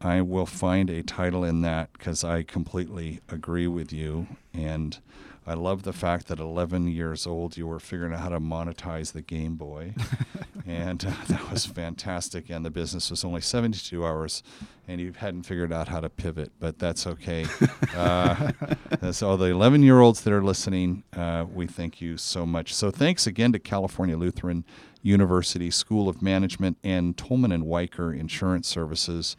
[0.01, 4.27] I will find a title in that because I completely agree with you.
[4.53, 4.99] And
[5.47, 9.13] I love the fact that 11 years old, you were figuring out how to monetize
[9.13, 9.95] the Game Boy.
[10.67, 12.49] and uh, that was fantastic.
[12.49, 14.43] And the business was only 72 hours,
[14.89, 17.45] and you hadn't figured out how to pivot, but that's okay.
[17.97, 18.53] uh,
[19.13, 22.75] so, the 11 year olds that are listening, uh, we thank you so much.
[22.75, 24.65] So, thanks again to California Lutheran
[25.03, 29.37] University School of Management and Tolman and Wiker Insurance Services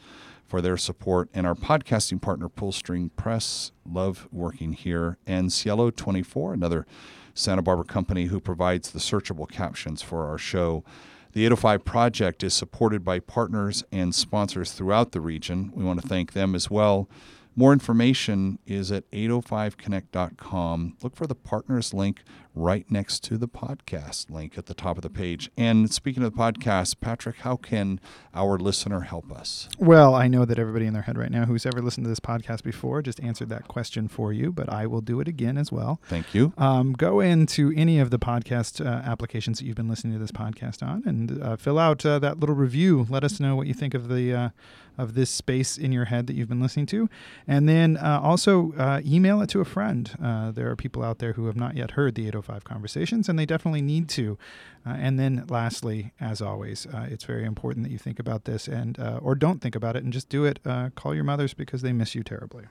[0.55, 3.73] for their support, and our podcasting partner, Pullstring Press.
[3.85, 5.17] Love working here.
[5.27, 6.87] And Cielo 24, another
[7.33, 10.85] Santa Barbara company who provides the searchable captions for our show.
[11.33, 15.73] The 805 project is supported by partners and sponsors throughout the region.
[15.75, 17.09] We want to thank them as well.
[17.53, 20.95] More information is at 805connect.com.
[21.03, 22.23] Look for the partners link
[22.55, 25.51] right next to the podcast link at the top of the page.
[25.57, 27.99] And speaking of the podcast, Patrick, how can
[28.33, 29.67] our listener help us?
[29.77, 32.19] Well, I know that everybody in their head right now who's ever listened to this
[32.19, 35.71] podcast before just answered that question for you, but I will do it again as
[35.71, 35.99] well.
[36.07, 36.53] Thank you.
[36.57, 40.31] Um, go into any of the podcast uh, applications that you've been listening to this
[40.31, 43.05] podcast on and uh, fill out uh, that little review.
[43.09, 44.49] Let us know what you think of the uh,
[44.97, 47.09] of this space in your head that you've been listening to,
[47.45, 50.11] and then uh, also uh, email it to a friend.
[50.55, 53.45] there are people out there who have not yet heard the 805 conversations, and they
[53.45, 54.37] definitely need to.
[54.85, 59.35] and then, lastly, as always, it's very important that you think about this and or
[59.35, 60.59] don't think about it and just do it.
[60.95, 62.65] call your mothers because they miss you terribly.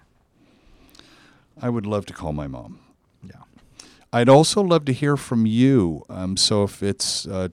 [1.60, 2.80] I would love to call my mom.
[3.22, 3.42] Yeah.
[4.12, 6.04] I'd also love to hear from you.
[6.08, 7.48] Um, so if it's uh,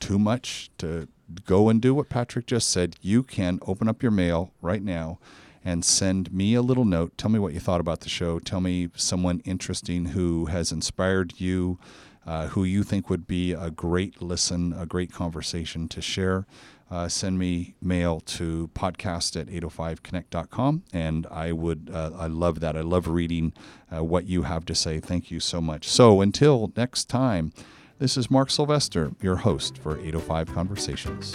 [0.00, 1.08] too much to
[1.44, 5.18] go and do what Patrick just said, you can open up your mail right now
[5.66, 7.18] and send me a little note.
[7.18, 8.38] Tell me what you thought about the show.
[8.38, 11.80] Tell me someone interesting who has inspired you,
[12.24, 16.46] uh, who you think would be a great listen, a great conversation to share.
[16.88, 22.76] Uh, send me mail to podcast at 805connect.com and i would uh, i love that
[22.76, 23.52] i love reading
[23.92, 27.52] uh, what you have to say thank you so much so until next time
[27.98, 31.34] this is Mark Sylvester, your host for 805 Conversations.